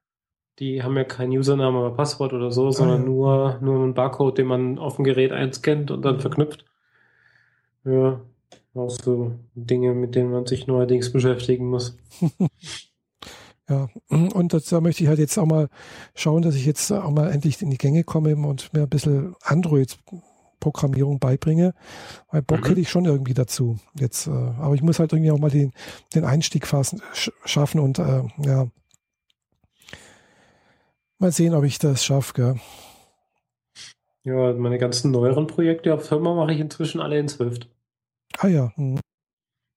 [0.58, 3.08] Die haben ja kein Username oder Passwort oder so, sondern ah, ja.
[3.10, 6.64] nur, nur einen Barcode, den man auf dem Gerät einscannt und dann verknüpft.
[7.84, 8.20] Ja,
[8.74, 11.96] auch so Dinge, mit denen man sich neuerdings beschäftigen muss.
[13.68, 15.68] ja, und da möchte ich halt jetzt auch mal
[16.14, 19.34] schauen, dass ich jetzt auch mal endlich in die Gänge komme und mir ein bisschen
[19.42, 19.98] Android
[20.62, 21.74] Programmierung beibringe.
[22.30, 22.68] Weil Bock mhm.
[22.68, 23.78] hätte ich schon irgendwie dazu.
[23.94, 25.72] Jetzt, äh, aber ich muss halt irgendwie auch mal den,
[26.14, 28.68] den Einstieg fassen, sch schaffen und äh, ja.
[31.18, 32.56] Mal sehen, ob ich das schaffe?
[34.24, 37.68] Ja, meine ganzen neueren Projekte auf Firma mache ich inzwischen alle in Swift.
[38.38, 38.72] Ah ja.
[38.76, 38.98] Hm.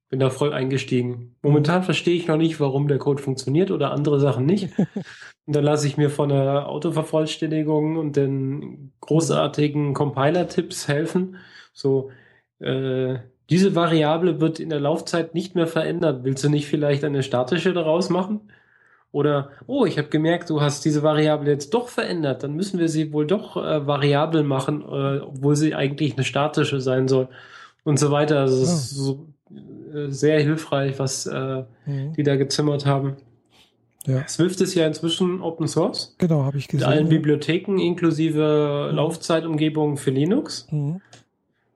[0.09, 1.35] Bin da voll eingestiegen.
[1.41, 4.69] Momentan verstehe ich noch nicht, warum der Code funktioniert oder andere Sachen nicht.
[5.45, 11.37] und dann lasse ich mir von der Autovervollständigung und den großartigen Compiler-Tipps helfen.
[11.73, 12.11] So,
[12.59, 13.17] äh,
[13.49, 16.23] diese Variable wird in der Laufzeit nicht mehr verändert.
[16.23, 18.51] Willst du nicht vielleicht eine statische daraus machen?
[19.11, 22.89] Oder, oh, ich habe gemerkt, du hast diese Variable jetzt doch verändert, dann müssen wir
[22.89, 27.29] sie wohl doch äh, variabel machen, äh, obwohl sie eigentlich eine statische sein soll.
[27.85, 28.41] Und so weiter.
[28.41, 28.75] Also es ja.
[28.75, 29.27] ist so
[29.93, 32.13] äh, sehr hilfreich, was äh, mhm.
[32.13, 33.15] die da gezimmert haben.
[34.05, 34.27] Ja.
[34.27, 36.13] Swift ist ja inzwischen Open Source.
[36.17, 36.87] Genau, habe ich gesehen.
[36.87, 38.97] Mit allen Bibliotheken inklusive mhm.
[38.97, 40.67] Laufzeitumgebung für Linux.
[40.69, 40.99] Mhm.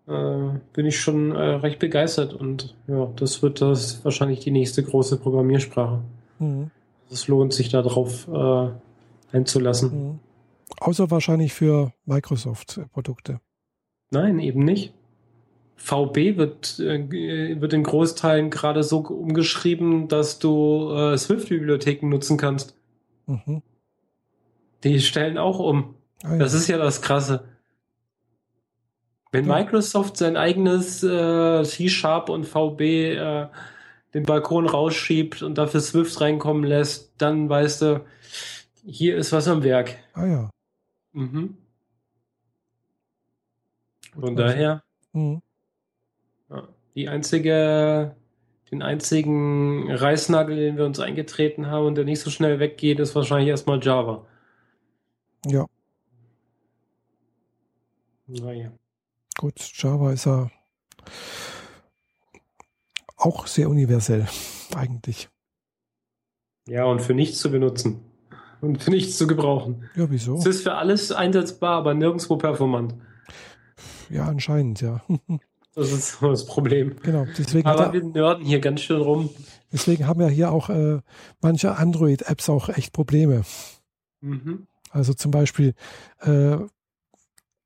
[0.08, 4.84] Äh, bin ich schon äh, recht begeistert und ja, das wird das wahrscheinlich die nächste
[4.84, 6.02] große Programmiersprache.
[6.40, 6.72] Mhm
[7.12, 8.70] es lohnt sich darauf äh,
[9.32, 10.08] einzulassen.
[10.08, 10.20] Mhm.
[10.80, 13.40] Außer wahrscheinlich für Microsoft-Produkte.
[14.12, 14.94] Nein, eben nicht.
[15.80, 22.76] VB wird, äh, wird in Großteilen gerade so umgeschrieben, dass du äh, Swift-Bibliotheken nutzen kannst.
[23.26, 23.64] Mhm.
[24.84, 25.96] Die stellen auch um.
[26.24, 26.38] Ah, ja.
[26.38, 27.46] Das ist ja das Krasse.
[29.32, 29.56] Wenn ja.
[29.56, 33.48] Microsoft sein eigenes äh, C-Sharp und VB äh,
[34.14, 38.06] den Balkon rausschiebt und dafür Swift reinkommen lässt, dann weißt du,
[38.86, 39.96] hier ist was am Werk.
[40.14, 40.50] Ah ja.
[41.14, 41.58] Mhm.
[44.20, 45.42] Von daher, mhm.
[46.96, 48.16] Die einzige,
[48.72, 53.16] den einzigen Reißnagel, den wir uns eingetreten haben und der nicht so schnell weggeht, ist
[53.16, 54.26] wahrscheinlich erstmal Java.
[55.46, 55.66] Ja.
[58.28, 58.72] Naja.
[59.38, 60.50] Gut, Java ist ja
[63.18, 64.28] auch sehr universell,
[64.76, 65.30] eigentlich.
[66.68, 68.02] Ja, und für nichts zu benutzen.
[68.62, 69.90] Und für nichts zu gebrauchen.
[69.96, 70.36] Ja, wieso?
[70.38, 72.94] Es ist für alles einsetzbar, aber nirgendwo performant.
[74.10, 75.02] Ja, anscheinend, ja.
[75.80, 76.98] Das ist das Problem.
[77.04, 77.68] Genau, deswegen.
[77.68, 79.30] Aber wir nörden hier ganz schön rum.
[79.72, 81.00] Deswegen haben ja hier auch äh,
[81.42, 83.44] manche Android-Apps auch echt Probleme.
[84.22, 84.68] Mhm.
[84.90, 85.74] Also zum Beispiel
[86.22, 86.58] äh,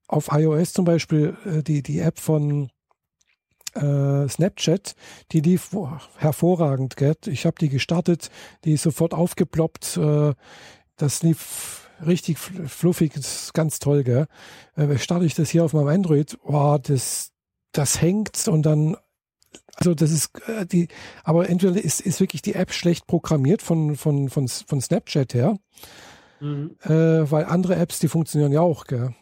[0.08, 2.70] auf iOS zum Beispiel äh, die, die App von
[3.74, 4.96] äh, Snapchat,
[5.32, 5.72] die lief
[6.18, 6.98] hervorragend.
[6.98, 7.16] Gell?
[7.26, 8.30] Ich habe die gestartet,
[8.64, 9.98] die ist sofort aufgeploppt.
[9.98, 10.34] Äh,
[10.98, 14.04] das lief richtig fluffig, das ist ganz toll.
[14.04, 14.28] Gell?
[14.76, 17.33] Äh, starte ich das hier auf meinem Android, oh, das,
[17.74, 18.96] das hängt und dann
[19.76, 20.88] also das ist äh, die,
[21.24, 25.58] aber entweder ist, ist wirklich die App schlecht programmiert von, von, von, von Snapchat her,
[26.40, 26.76] mhm.
[26.84, 28.86] äh, weil andere Apps, die funktionieren ja auch.
[28.86, 29.16] Gell?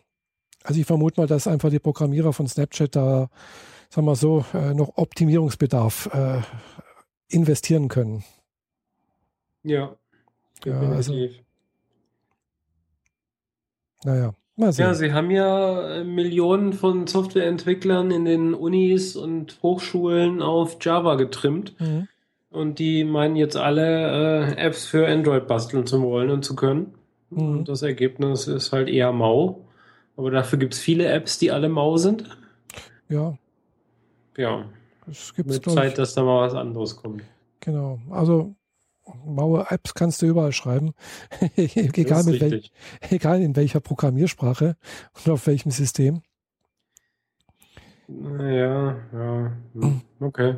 [0.64, 3.30] Also ich vermute mal, dass einfach die Programmierer von Snapchat da
[3.92, 6.42] sagen wir so, äh, noch Optimierungsbedarf äh,
[7.28, 8.24] investieren können.
[9.64, 9.96] Ja,
[10.64, 10.90] definitiv.
[10.90, 11.14] Ja, also,
[14.04, 14.34] naja.
[14.62, 21.16] Ja, sie haben ja äh, Millionen von Softwareentwicklern in den Unis und Hochschulen auf Java
[21.16, 21.80] getrimmt.
[21.80, 22.08] Mhm.
[22.50, 26.94] Und die meinen jetzt alle äh, Apps für Android basteln zu wollen und zu können.
[27.30, 27.60] Mhm.
[27.60, 29.66] Und das Ergebnis ist halt eher mau.
[30.18, 32.26] Aber dafür gibt es viele Apps, die alle mau sind.
[33.10, 33.38] Ja,
[34.38, 34.66] ja.
[35.10, 37.24] Es gibt Zeit, dass da mal was anderes kommt.
[37.60, 38.00] Genau.
[38.10, 38.56] Also
[39.26, 40.94] maue Apps kannst du überall schreiben.
[41.56, 42.72] egal, mit welch,
[43.10, 44.78] egal in welcher Programmiersprache
[45.14, 46.22] und auf welchem System.
[48.08, 49.52] Ja, ja.
[49.74, 50.56] Hm, okay.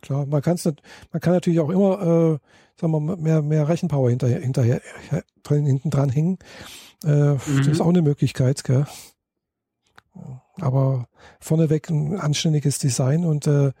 [0.00, 2.38] Klar, man, kann's man kann natürlich auch immer äh,
[2.80, 4.80] sagen wir, mal, mehr, mehr Rechenpower hinterher, hinterher
[5.48, 6.38] hinten dran hängen.
[7.04, 7.38] Äh, mhm.
[7.58, 8.86] Das ist auch eine Möglichkeit, gell?
[10.56, 11.08] Aber
[11.40, 13.72] vorneweg ein anständiges Design und äh, äh,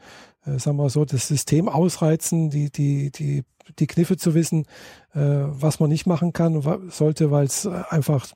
[0.44, 3.44] sagen wir so, das System ausreizen, die, die, die,
[3.78, 4.66] die Kniffe zu wissen,
[5.14, 8.26] äh, was man nicht machen kann, sollte, weil es einfach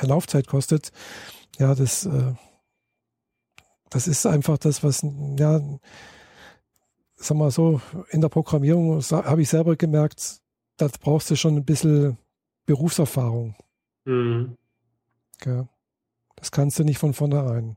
[0.00, 0.92] Laufzeit kostet.
[1.58, 2.34] Ja, das, äh,
[3.90, 5.60] das ist einfach das, was, ja,
[7.16, 7.80] sagen wir so,
[8.10, 10.40] in der Programmierung habe ich selber gemerkt,
[10.76, 12.16] da brauchst du schon ein bisschen
[12.66, 13.54] Berufserfahrung.
[14.04, 14.56] Mhm.
[15.44, 15.68] Ja.
[16.36, 17.76] Das kannst du nicht von vornherein.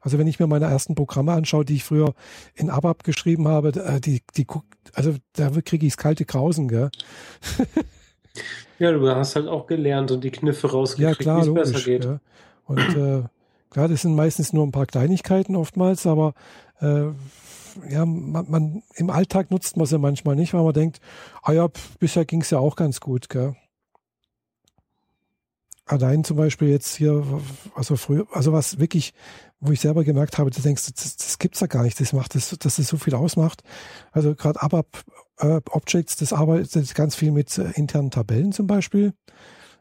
[0.00, 2.14] Also wenn ich mir meine ersten Programme anschaue, die ich früher
[2.54, 4.46] in ABAP geschrieben habe, äh, die, die
[4.94, 6.90] also da kriege ich kalte Krausen, gell?
[8.78, 11.84] ja, du hast halt auch gelernt und die Kniffe rausgekriegt, ja, klar, wie es besser
[11.84, 12.04] geht.
[12.04, 12.20] Ja.
[12.66, 13.22] Und äh,
[13.70, 16.34] klar, das sind meistens nur ein paar Kleinigkeiten oftmals, aber
[16.80, 17.06] äh,
[17.88, 21.00] ja, man, man, im Alltag nutzt man sie manchmal nicht, weil man denkt,
[21.42, 21.68] ah ja,
[21.98, 23.56] bisher ging es ja auch ganz gut, gell?
[25.88, 27.24] Allein zum Beispiel jetzt hier,
[27.74, 29.14] also früher, also was wirklich,
[29.60, 32.34] wo ich selber gemerkt habe, du denkst, das, das gibt's ja gar nicht, das macht,
[32.34, 33.62] das, dass das so viel ausmacht.
[34.12, 35.04] Also gerade ABAP
[35.38, 39.14] äh, Objects, das arbeitet ganz viel mit äh, internen Tabellen zum Beispiel.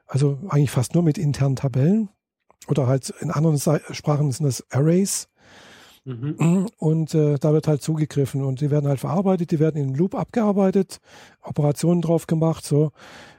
[0.07, 2.09] Also eigentlich fast nur mit internen Tabellen.
[2.67, 3.59] Oder halt in anderen
[3.91, 5.29] Sprachen sind das Arrays.
[6.05, 6.67] Mhm.
[6.77, 10.15] Und äh, da wird halt zugegriffen und die werden halt verarbeitet, die werden in Loop
[10.15, 10.99] abgearbeitet,
[11.41, 12.91] Operationen drauf gemacht, so.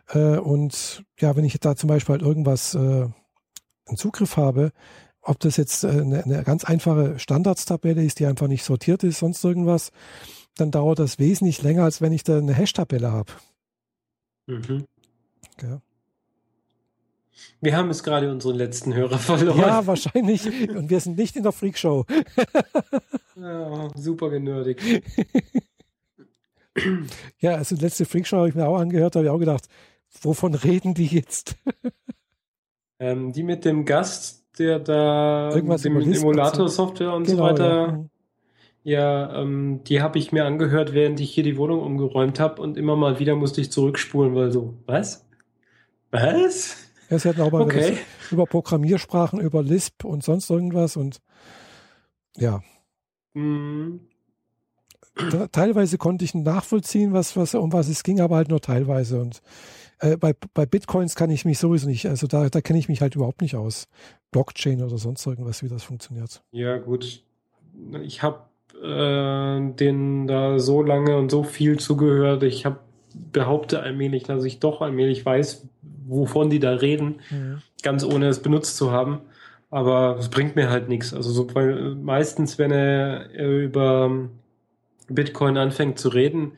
[0.09, 4.73] Äh, und ja, wenn ich da zum Beispiel halt irgendwas äh, einen Zugriff habe,
[5.23, 9.19] ob das jetzt äh, eine, eine ganz einfache Standardstabelle ist, die einfach nicht sortiert ist,
[9.19, 9.91] sonst irgendwas,
[10.57, 13.33] dann dauert das wesentlich länger, als wenn ich da eine Hash-Tabelle habe.
[14.47, 14.87] Mhm.
[15.63, 15.81] Ja.
[17.61, 19.59] Wir haben es gerade unseren letzten Hörer verloren.
[19.59, 20.47] Ja, wahrscheinlich.
[20.71, 22.05] Und wir sind nicht in der Freakshow.
[23.37, 24.81] ja, super genördigt.
[27.41, 29.69] ja, also die letzte Freakshow habe ich mir auch angehört, habe ich auch gedacht,
[30.23, 31.57] wovon reden die jetzt?
[32.99, 38.09] ähm, die mit dem Gast, der da Irgendwas dem Emulator-Software und genau, so weiter.
[38.83, 42.61] Ja, ja ähm, die habe ich mir angehört, während ich hier die Wohnung umgeräumt habe
[42.63, 45.27] und immer mal wieder musste ich zurückspulen, weil so, was?
[46.11, 46.77] Was?
[47.11, 47.99] Ja, sie hatten auch mal okay.
[48.31, 51.21] über Programmiersprachen, über Lisp und sonst irgendwas und
[52.37, 52.63] ja.
[53.35, 54.01] Mhm.
[55.51, 59.21] Teilweise konnte ich nachvollziehen, was, was, um was es ging, aber halt nur teilweise.
[59.21, 59.43] Und
[60.01, 63.01] äh, bei, bei Bitcoins kann ich mich sowieso nicht, also da, da kenne ich mich
[63.01, 63.89] halt überhaupt nicht aus.
[64.31, 66.43] Blockchain oder sonst irgendwas, wie das funktioniert.
[66.53, 67.23] Ja, gut.
[68.03, 68.41] Ich habe
[68.83, 72.43] äh, denen da so lange und so viel zugehört.
[72.43, 72.81] Ich habe
[73.33, 75.67] behaupte allmählich, dass ich doch allmählich weiß,
[76.07, 77.63] wovon die da reden, mhm.
[77.83, 79.21] ganz ohne es benutzt zu haben.
[79.71, 81.13] Aber es bringt mir halt nichts.
[81.13, 81.47] Also so,
[82.03, 84.29] meistens, wenn er über
[85.09, 86.53] Bitcoin anfängt zu reden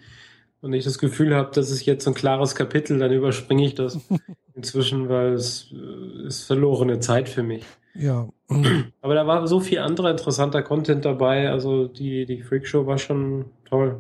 [0.61, 3.99] und ich das Gefühl habe, das ist jetzt ein klares Kapitel, dann überspringe ich das
[4.55, 7.65] inzwischen, weil es äh, ist verlorene Zeit für mich.
[7.95, 8.29] Ja.
[9.01, 11.51] Aber da war so viel anderer interessanter Content dabei.
[11.51, 13.99] Also die, die Freakshow war schon toll.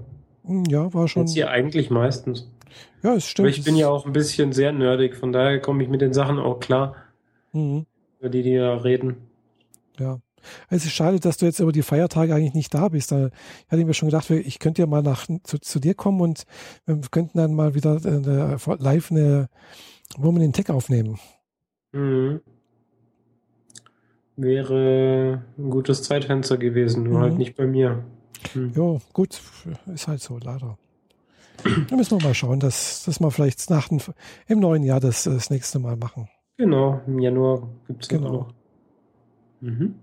[0.68, 1.22] Ja, war schon.
[1.22, 2.50] Jetzt hier eigentlich meistens.
[3.02, 3.48] Ja, es stimmt.
[3.48, 6.12] Aber ich bin ja auch ein bisschen sehr nerdig, von daher komme ich mit den
[6.12, 6.96] Sachen auch klar,
[7.52, 7.86] mhm.
[8.18, 9.16] über die die da reden.
[9.98, 10.20] Ja.
[10.68, 13.12] Es ist schade, dass du jetzt über die Feiertage eigentlich nicht da bist.
[13.12, 13.30] Da
[13.68, 16.44] hatte ich mir schon gedacht, ich könnte ja mal nach, zu, zu dir kommen und
[16.86, 19.48] wir könnten dann mal wieder eine, live eine
[20.16, 21.18] Woman in Tech aufnehmen.
[21.92, 22.40] Mhm.
[24.36, 27.30] Wäre ein gutes Zeitfenster gewesen, nur halt mhm.
[27.30, 28.04] halt nicht bei mir.
[28.54, 28.72] Mhm.
[28.74, 29.40] Jo, gut,
[29.92, 30.78] ist halt so, leider.
[31.88, 34.00] Da müssen wir mal schauen, dass, dass wir vielleicht nach dem,
[34.46, 36.28] im neuen Jahr das, das nächste Mal machen.
[36.56, 38.32] Genau, im Januar gibt es genau.
[38.32, 38.54] noch.
[39.60, 39.94] Mhm.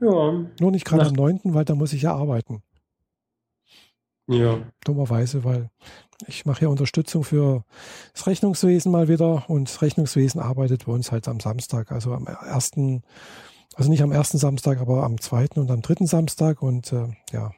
[0.00, 0.44] Ja.
[0.60, 2.62] Nur nicht gerade am 9., weil da muss ich ja arbeiten.
[4.26, 4.60] Ja.
[4.84, 5.70] Dummerweise, weil
[6.26, 7.64] ich mache ja Unterstützung für
[8.12, 12.26] das Rechnungswesen mal wieder und das Rechnungswesen arbeitet bei uns halt am Samstag, also am
[12.26, 13.02] ersten,
[13.74, 17.52] also nicht am ersten Samstag, aber am zweiten und am dritten Samstag und äh, ja,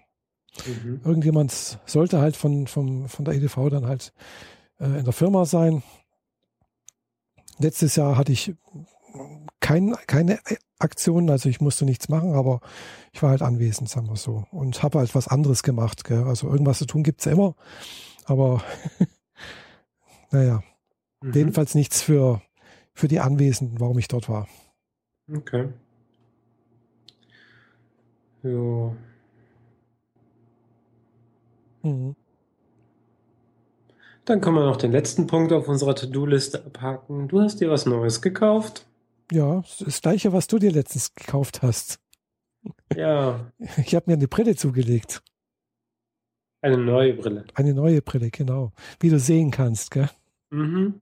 [0.67, 1.01] Mhm.
[1.05, 4.13] Irgendjemand sollte halt von, von, von der EDV dann halt
[4.79, 5.83] äh, in der Firma sein.
[7.59, 8.55] Letztes Jahr hatte ich
[9.61, 10.39] kein, keine
[10.79, 12.61] Aktionen, also ich musste nichts machen, aber
[13.13, 14.45] ich war halt anwesend, sagen wir so.
[14.51, 16.05] Und habe halt was anderes gemacht.
[16.05, 16.25] Gell?
[16.25, 17.55] Also irgendwas zu tun gibt es ja immer.
[18.25, 18.63] Aber
[20.31, 20.63] naja,
[21.23, 21.33] mhm.
[21.33, 22.41] jedenfalls nichts für,
[22.95, 24.49] für die Anwesenden, warum ich dort war.
[25.33, 25.69] Okay.
[28.43, 28.97] Ja.
[31.83, 32.17] Mhm.
[34.25, 37.29] Dann können wir noch den letzten Punkt auf unserer To-Do-Liste abhaken.
[37.29, 38.87] Du hast dir was Neues gekauft.
[39.31, 42.01] Ja, das gleiche, was du dir letztens gekauft hast.
[42.97, 43.53] Ja.
[43.85, 45.23] Ich habe mir eine Brille zugelegt.
[46.63, 47.45] Eine neue Brille.
[47.55, 48.73] Eine neue Brille, genau.
[48.99, 50.11] Wie du sehen kannst, gell?
[50.51, 51.01] Mhm.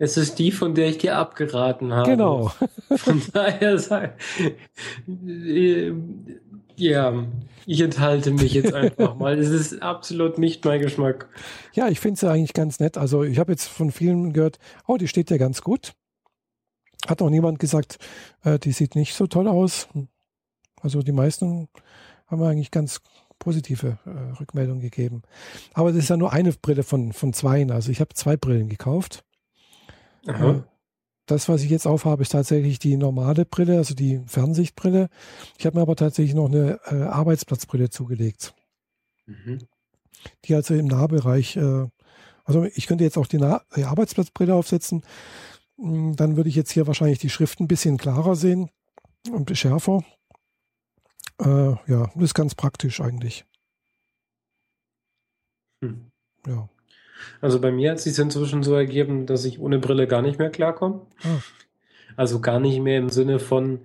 [0.00, 2.08] Es ist die, von der ich dir abgeraten habe.
[2.08, 2.52] Genau.
[2.96, 4.12] Von daher sei,
[6.76, 7.26] ja,
[7.66, 9.36] ich enthalte mich jetzt einfach mal.
[9.38, 11.28] Es ist absolut nicht mein Geschmack.
[11.74, 12.96] Ja, ich finde sie eigentlich ganz nett.
[12.96, 15.94] Also ich habe jetzt von vielen gehört, oh, die steht ja ganz gut.
[17.06, 17.98] Hat noch niemand gesagt,
[18.42, 19.88] äh, die sieht nicht so toll aus.
[20.80, 21.68] Also die meisten
[22.26, 23.00] haben eigentlich ganz
[23.38, 25.22] positive äh, Rückmeldungen gegeben.
[25.74, 27.70] Aber das ist ja nur eine Brille von, von zweien.
[27.70, 29.24] Also ich habe zwei Brillen gekauft.
[30.26, 30.64] Aha.
[31.26, 35.08] Das, was ich jetzt aufhabe, ist tatsächlich die normale Brille, also die Fernsichtbrille.
[35.58, 38.54] Ich habe mir aber tatsächlich noch eine äh, Arbeitsplatzbrille zugelegt.
[39.26, 39.58] Mhm.
[40.46, 41.86] Die also im Nahbereich, äh,
[42.44, 45.02] also ich könnte jetzt auch die, nah die Arbeitsplatzbrille aufsetzen.
[45.78, 48.70] Hm, dann würde ich jetzt hier wahrscheinlich die Schrift ein bisschen klarer sehen
[49.30, 50.02] und schärfer.
[51.40, 53.44] Äh, ja, das ist ganz praktisch eigentlich.
[55.82, 56.10] Hm.
[56.46, 56.68] Ja.
[57.40, 60.38] Also bei mir hat es sich inzwischen so ergeben, dass ich ohne Brille gar nicht
[60.38, 61.02] mehr klarkomme.
[61.22, 61.38] Ah.
[62.16, 63.80] Also gar nicht mehr im Sinne von,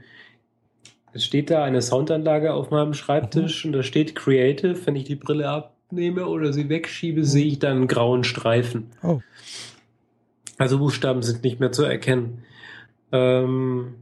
[1.14, 4.86] es steht da eine Soundanlage auf meinem Schreibtisch und da steht Creative.
[4.86, 8.92] Wenn ich die Brille abnehme oder sie wegschiebe, sehe ich dann einen grauen Streifen.
[9.04, 9.22] Oh.
[10.58, 12.44] Also Buchstaben sind nicht mehr zu erkennen.
[13.12, 13.96] Ähm,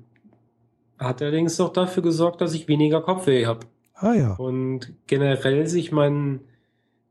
[0.97, 3.61] hat allerdings auch dafür gesorgt, dass ich weniger Kopfweh habe.
[3.95, 4.33] Ah ja.
[4.35, 6.41] Und generell sich mein,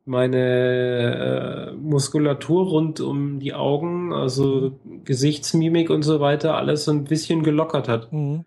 [0.04, 7.04] meine äh, Muskulatur rund um die Augen, also Gesichtsmimik und so weiter, alles so ein
[7.04, 8.12] bisschen gelockert hat.
[8.12, 8.44] Mhm.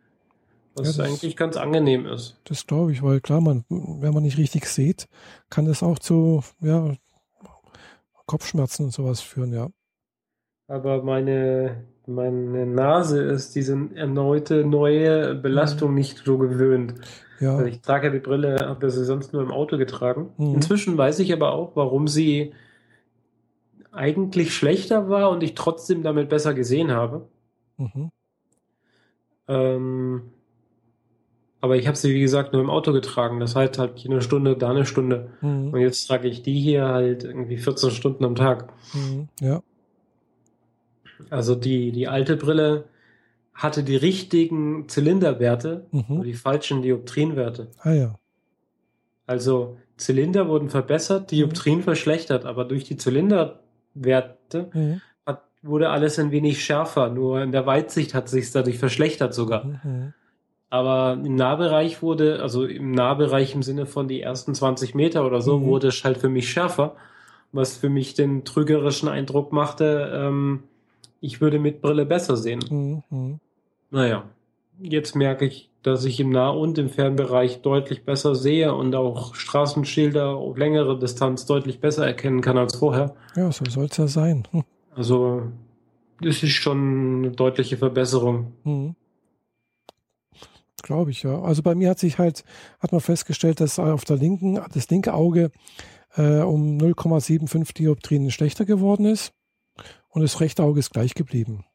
[0.76, 2.40] Was Ja, das- eigentlich ganz angenehm ist.
[2.46, 5.08] Das glaube ich, weil klar, man, wenn man nicht richtig sieht,
[5.50, 6.96] kann das auch zu ja,
[8.26, 9.70] Kopfschmerzen und sowas führen, ja.
[10.74, 16.96] Aber meine, meine Nase ist diese erneute neue Belastung nicht so gewöhnt.
[17.40, 20.32] Ja, Also ich trage die Brille, habe sie sonst nur im Auto getragen.
[20.38, 20.56] Mhm.
[20.56, 22.54] Inzwischen weiß ich aber auch, warum sie
[23.92, 27.28] eigentlich schlechter war und ich trotzdem damit besser gesehen habe.
[27.78, 28.10] mhm.
[29.48, 30.22] Ähm,
[31.62, 33.40] aber ich habe sie, wie gesagt, nur im Auto getragen.
[33.40, 35.30] Das heißt halt hier eine Stunde, da eine Stunde.
[35.42, 35.78] Und Mhm.
[35.78, 38.74] jetzt trage ich die hier halt irgendwie 14 Stunden am Tag.
[38.94, 39.28] Mhm.
[39.40, 39.62] ja,
[41.30, 42.86] Also die, die alte Brille
[43.54, 46.24] hatte die richtigen Zylinderwerte, mhm.
[46.24, 47.68] die falschen Dioptrienwerte.
[47.82, 48.20] ah ja,
[49.28, 55.02] Also Zylinder wurden verbessert, Dioptrien verschlechtert, aber durch die Zylinderwerte mhm.
[55.26, 57.10] hat, wurde alles ein wenig schärfer.
[57.10, 59.66] Nur in der Weitsicht hat sich dadurch verschlechtert sogar.
[59.66, 60.14] Mhm.
[60.70, 65.42] Aber im Nahbereich wurde, also im Nahbereich im Sinne von die ersten 20 Meter oder
[65.42, 65.66] so, Mhm.
[65.66, 66.96] wurde es halt für mich schärfer,
[67.52, 70.64] was für mich den trügerischen Eindruck machte, ähm,
[71.24, 73.04] ich würde mit Brille besser sehen.
[73.10, 73.40] Mhm.
[73.92, 74.26] Naja,
[74.78, 79.34] jetzt merke ich, dass ich im Nah- und im Fernbereich deutlich besser sehe und auch
[79.34, 83.16] Straßenschilder auf längere Distanz deutlich besser erkennen kann als vorher.
[83.38, 84.44] ja, so soll es ja sein.
[84.52, 84.64] Hm.
[84.96, 85.44] Also,
[86.20, 88.52] das ist schon eine deutliche Verbesserung.
[88.66, 88.96] Mhm.
[90.82, 91.42] Glaube ich, ja.
[91.42, 92.44] Also bei mir hat sich halt,
[92.82, 95.52] hat man festgestellt, dass auf der linken, das linke Auge
[96.18, 99.34] äh, um 0,75 Dioptrien schlechter geworden ist
[100.14, 101.66] und das rechte Auge ist gleich geblieben.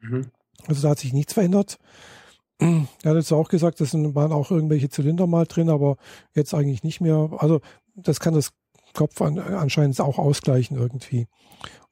[0.00, 0.26] Mhm.
[0.66, 1.78] Also da hat sich nichts verändert.
[2.60, 5.96] Er hat jetzt auch gesagt, es waren auch irgendwelche Zylinder mal drin, aber
[6.34, 7.30] jetzt eigentlich nicht mehr.
[7.38, 7.60] Also
[7.96, 8.52] das kann das
[8.94, 11.26] Kopf an, anscheinend auch ausgleichen irgendwie.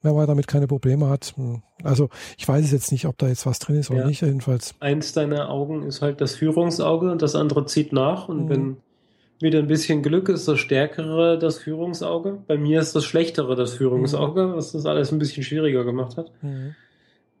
[0.01, 1.33] Wenn man damit keine Probleme hat.
[1.35, 1.61] hm.
[1.83, 4.07] Also ich weiß es jetzt nicht, ob da jetzt was drin ist oder Ja.
[4.07, 4.21] nicht.
[4.21, 4.73] Jedenfalls.
[4.79, 8.29] Eins deiner Augen ist halt das Führungsauge und das andere zieht nach.
[8.29, 8.49] Und Mhm.
[8.49, 8.77] wenn
[9.43, 12.39] wieder ein bisschen Glück ist, das stärkere das Führungsauge.
[12.47, 16.31] Bei mir ist das schlechtere das Führungsauge, was das alles ein bisschen schwieriger gemacht hat.
[16.41, 16.75] Mhm.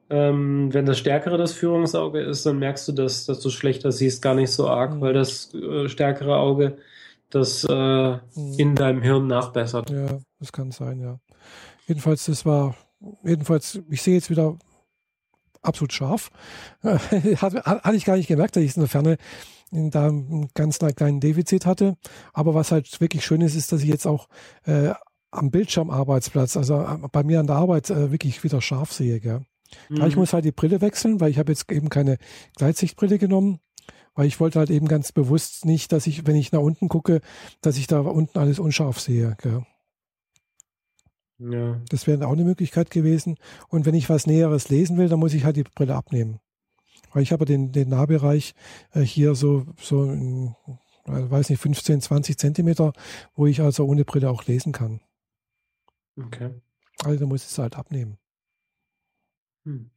[0.09, 4.21] Ähm, wenn das stärkere das Führungsauge ist, dann merkst du, dass, dass du schlechter siehst,
[4.21, 5.01] gar nicht so arg, Mhm.
[5.01, 6.77] weil das äh, stärkere Auge
[7.29, 7.73] das äh,
[8.13, 8.19] Mhm.
[8.57, 9.89] in deinem Hirn nachbessert.
[9.89, 11.17] Ja, das kann sein, ja.
[11.87, 12.75] Jedenfalls, das war,
[13.23, 14.55] jedenfalls, ich sehe jetzt wieder
[15.61, 16.29] absolut scharf.
[16.83, 19.17] Hat- Hatte ich gar nicht gemerkt, dass ich in der Ferne
[19.91, 21.95] da einen ganz kleinen Defizit hatte.
[22.33, 24.27] Aber was halt wirklich schön ist, ist, dass ich jetzt auch
[24.65, 24.93] äh,
[25.31, 29.19] am Bildschirmarbeitsplatz, also äh, bei mir an der Arbeit, äh, wirklich wieder scharf sehe.
[29.19, 29.45] Gell?
[29.89, 30.21] Ja, ich Mhm.
[30.21, 32.17] muss halt die Brille wechseln, weil ich habe jetzt eben keine
[32.55, 33.59] Gleitsichtbrille genommen,
[34.15, 37.21] weil ich wollte halt eben ganz bewusst nicht, dass ich, wenn ich nach unten gucke,
[37.61, 39.35] dass ich da unten alles unscharf sehe.
[39.41, 39.65] Gell?
[41.39, 41.81] ja.
[41.89, 43.37] Das wäre auch eine Möglichkeit gewesen.
[43.67, 46.39] Und wenn ich was Näheres lesen will, dann muss ich halt die Brille abnehmen.
[47.13, 48.53] Weil ich habe den, den Nahbereich
[48.91, 50.55] äh, hier so, so in,
[51.05, 52.93] weiß nicht, 15, 20 Zentimeter,
[53.35, 54.99] wo ich also ohne Brille auch lesen kann.
[56.19, 56.51] Okay.
[57.03, 58.17] Also da muss ich es halt abnehmen.
[59.65, 59.89] Hm.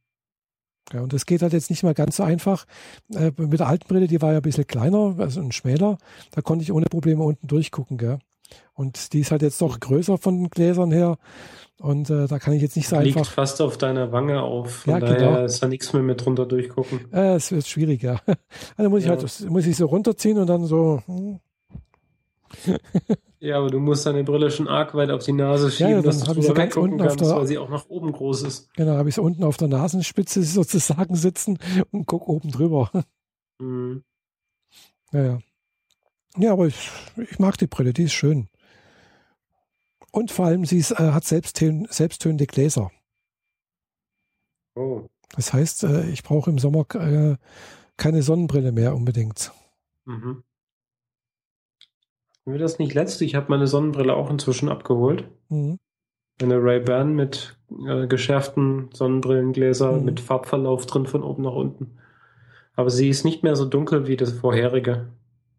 [0.93, 2.65] Ja, und das geht halt jetzt nicht mal ganz so einfach.
[3.13, 5.97] Äh, mit der alten Brille, die war ja ein bisschen kleiner, also ein schmäler,
[6.31, 8.19] da konnte ich ohne Probleme unten durchgucken, gell?
[8.73, 11.17] Und die ist halt jetzt doch größer von den Gläsern her.
[11.79, 13.31] Und äh, da kann ich jetzt nicht so Liegt einfach.
[13.31, 14.77] fast auf deiner Wange auf.
[14.83, 15.43] Von Ja, daher genau.
[15.45, 17.11] ist da nichts mehr mit drunter durchgucken.
[17.13, 18.19] Äh, es wird schwieriger.
[18.77, 19.11] Also muss ich Ja.
[19.17, 21.01] halt muss ich so runterziehen und dann so.
[21.05, 21.39] hm.
[23.39, 26.05] Ja, aber du musst deine Brille schon arg weit auf die Nase schieben, ja, dann
[26.05, 28.73] dass du sie ganz unten auf kannst, der- weil sie auch nach oben groß ist.
[28.75, 31.59] Genau, habe ich so unten auf der Nasenspitze sozusagen sitzen
[31.91, 32.89] und guck oben drüber.
[33.59, 34.03] Mhm.
[35.11, 35.39] Ja,
[36.37, 36.53] ja.
[36.53, 38.47] Aber ich, ich mag die Brille, die ist schön.
[40.11, 42.91] Und vor allem, sie ist, äh, hat selbsttön, selbsttönende Gläser.
[44.75, 45.07] Oh.
[45.35, 47.35] Das heißt, äh, ich brauche im Sommer äh,
[47.97, 49.51] keine Sonnenbrille mehr unbedingt.
[50.05, 50.43] Mhm.
[52.45, 53.25] Wir das nicht letzte?
[53.25, 55.29] Ich habe meine Sonnenbrille auch inzwischen abgeholt.
[55.49, 55.79] Mhm.
[56.41, 60.05] Eine Ray-Ban mit äh, geschärften Sonnenbrillengläser Mhm.
[60.05, 61.97] mit Farbverlauf drin von oben nach unten.
[62.75, 65.09] Aber sie ist nicht mehr so dunkel wie das vorherige.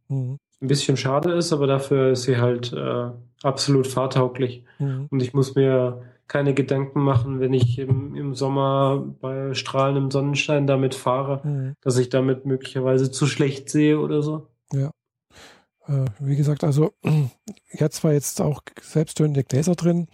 [0.09, 0.39] Mhm.
[0.61, 3.11] Ein bisschen schade ist, aber dafür ist sie halt äh,
[3.43, 4.65] absolut fahrtauglich.
[4.79, 5.07] Mhm.
[5.11, 10.67] Und ich muss mir keine Gedanken machen, wenn ich im, im Sommer bei strahlendem Sonnenschein
[10.67, 11.75] damit fahre, mhm.
[11.81, 14.47] dass ich damit möglicherweise zu schlecht sehe oder so.
[14.73, 14.91] Ja.
[15.87, 16.93] Äh, wie gesagt, also
[17.73, 20.07] jetzt war jetzt auch selbsttönende Gläser drin,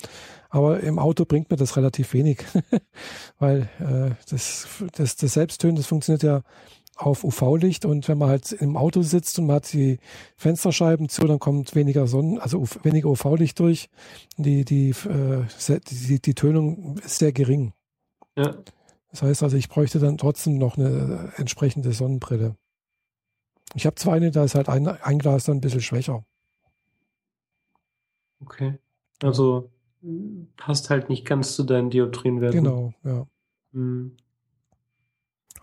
[0.51, 2.45] aber im Auto bringt mir das relativ wenig,
[3.39, 6.43] weil äh, das, das, das Selbsttönen, das funktioniert ja
[6.97, 9.99] auf UV-Licht und wenn man halt im Auto sitzt und man hat die
[10.37, 13.89] Fensterscheiben zu, dann kommt weniger Sonnen, also weniger UV-Licht durch.
[14.37, 15.45] Die, die, äh,
[15.91, 17.73] die, die Tönung ist sehr gering.
[18.37, 18.55] Ja.
[19.11, 22.57] Das heißt also, ich bräuchte dann trotzdem noch eine entsprechende Sonnenbrille.
[23.75, 26.25] Ich habe zwar eine, da ist halt ein, ein Glas dann ein bisschen schwächer.
[28.41, 28.79] Okay.
[29.23, 29.71] Also
[30.57, 32.63] passt halt nicht ganz zu deinen Dioptrienwerten.
[32.63, 33.27] Genau, ja.
[33.73, 34.17] Hm.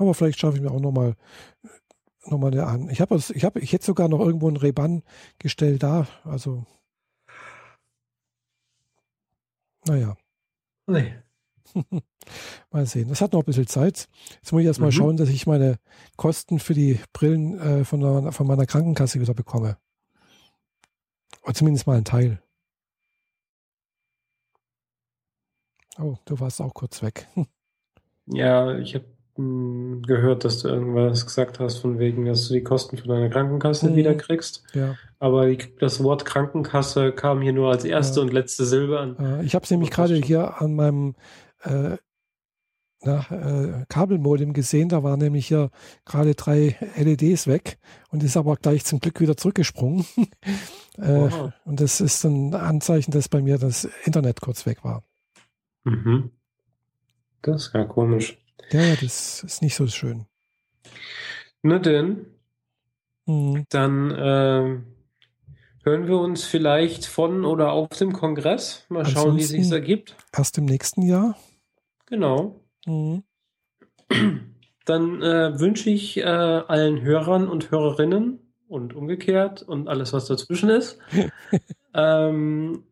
[0.02, 1.16] Aber vielleicht schaffe ich mir auch nochmal
[2.26, 2.90] noch mal eine an.
[2.90, 5.04] Ich habe ich habe ich hätte sogar noch irgendwo ein Reban
[5.38, 6.66] gestellt da, also
[9.88, 10.18] naja.
[10.88, 11.14] Nee.
[12.72, 13.10] mal sehen.
[13.10, 14.10] Das hat noch ein bisschen Zeit.
[14.36, 14.96] Jetzt muss ich erstmal mhm.
[14.96, 15.80] schauen, dass ich meine
[16.18, 19.78] Kosten für die Brillen äh, von, der, von meiner Krankenkasse wieder bekomme.
[21.44, 22.42] Oder zumindest mal ein Teil.
[25.98, 27.28] Oh, du warst auch kurz weg.
[28.28, 29.06] Ja, ich habe
[29.36, 33.90] gehört, dass du irgendwas gesagt hast, von wegen, dass du die Kosten von deiner Krankenkasse
[33.90, 33.96] mhm.
[33.96, 34.64] wieder kriegst.
[34.74, 34.96] Ja.
[35.20, 35.48] Aber
[35.80, 38.26] das Wort Krankenkasse kam hier nur als erste ja.
[38.26, 39.42] und letzte Silbe an.
[39.46, 41.16] Ich habe es nämlich gerade hier an meinem
[41.64, 41.98] äh,
[43.04, 44.90] na, äh, Kabelmodem gesehen.
[44.90, 45.72] Da waren nämlich hier
[46.06, 47.80] gerade drei LEDs weg
[48.10, 50.06] und ist aber gleich zum Glück wieder zurückgesprungen.
[50.98, 51.30] äh,
[51.66, 55.04] und das ist ein Anzeichen, dass bei mir das Internet kurz weg war.
[55.84, 56.32] Mhm.
[57.42, 58.41] Das ist ja komisch.
[58.72, 60.26] Ja, ja, das ist nicht so schön.
[61.64, 62.26] Na denn,
[63.26, 63.66] mhm.
[63.70, 64.80] dann äh,
[65.84, 68.86] hören wir uns vielleicht von oder auf dem Kongress.
[68.90, 70.16] Mal Ansonsten schauen, wie sich es ergibt.
[70.36, 71.38] Erst im nächsten Jahr.
[72.08, 72.62] Genau.
[72.86, 73.24] Mhm.
[74.86, 80.70] Dann äh, wünsche ich äh, allen Hörern und Hörerinnen und umgekehrt und alles, was dazwischen
[80.70, 80.98] ist,
[81.94, 82.84] ähm,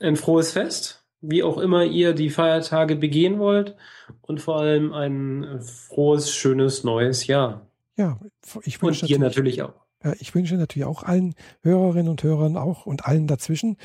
[0.00, 3.76] ein frohes Fest wie auch immer ihr die Feiertage begehen wollt
[4.22, 7.66] und vor allem ein frohes, schönes neues Jahr.
[7.96, 8.18] Ja,
[8.62, 9.72] ich wünsche und dir natürlich, auch.
[10.04, 13.76] Ja, ich wünsche natürlich auch allen Hörerinnen und Hörern auch und allen dazwischen,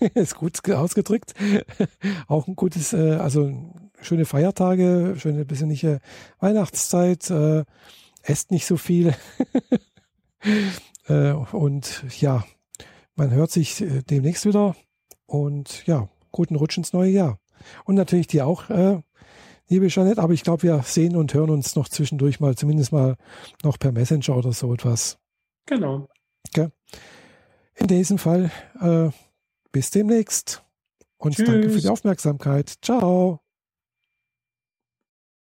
[0.14, 1.34] ist gut ausgedrückt,
[2.26, 3.52] auch ein gutes, äh, also
[4.00, 6.00] schöne Feiertage, schöne besinnliche
[6.40, 7.64] Weihnachtszeit, äh,
[8.22, 9.14] esst nicht so viel
[11.08, 12.44] äh, und ja,
[13.14, 14.74] man hört sich äh, demnächst wieder
[15.26, 17.38] und ja, guten Rutsch ins neue Jahr.
[17.84, 19.00] Und natürlich dir auch, äh,
[19.68, 23.16] liebe Jeanette, aber ich glaube, wir sehen und hören uns noch zwischendurch mal, zumindest mal
[23.62, 25.18] noch per Messenger oder so etwas.
[25.66, 26.08] Genau.
[26.48, 26.68] Okay.
[27.76, 28.50] In diesem Fall,
[28.80, 29.10] äh,
[29.72, 30.62] bis demnächst.
[31.18, 31.46] Und Tschüss.
[31.46, 32.74] danke für die Aufmerksamkeit.
[32.82, 33.40] Ciao.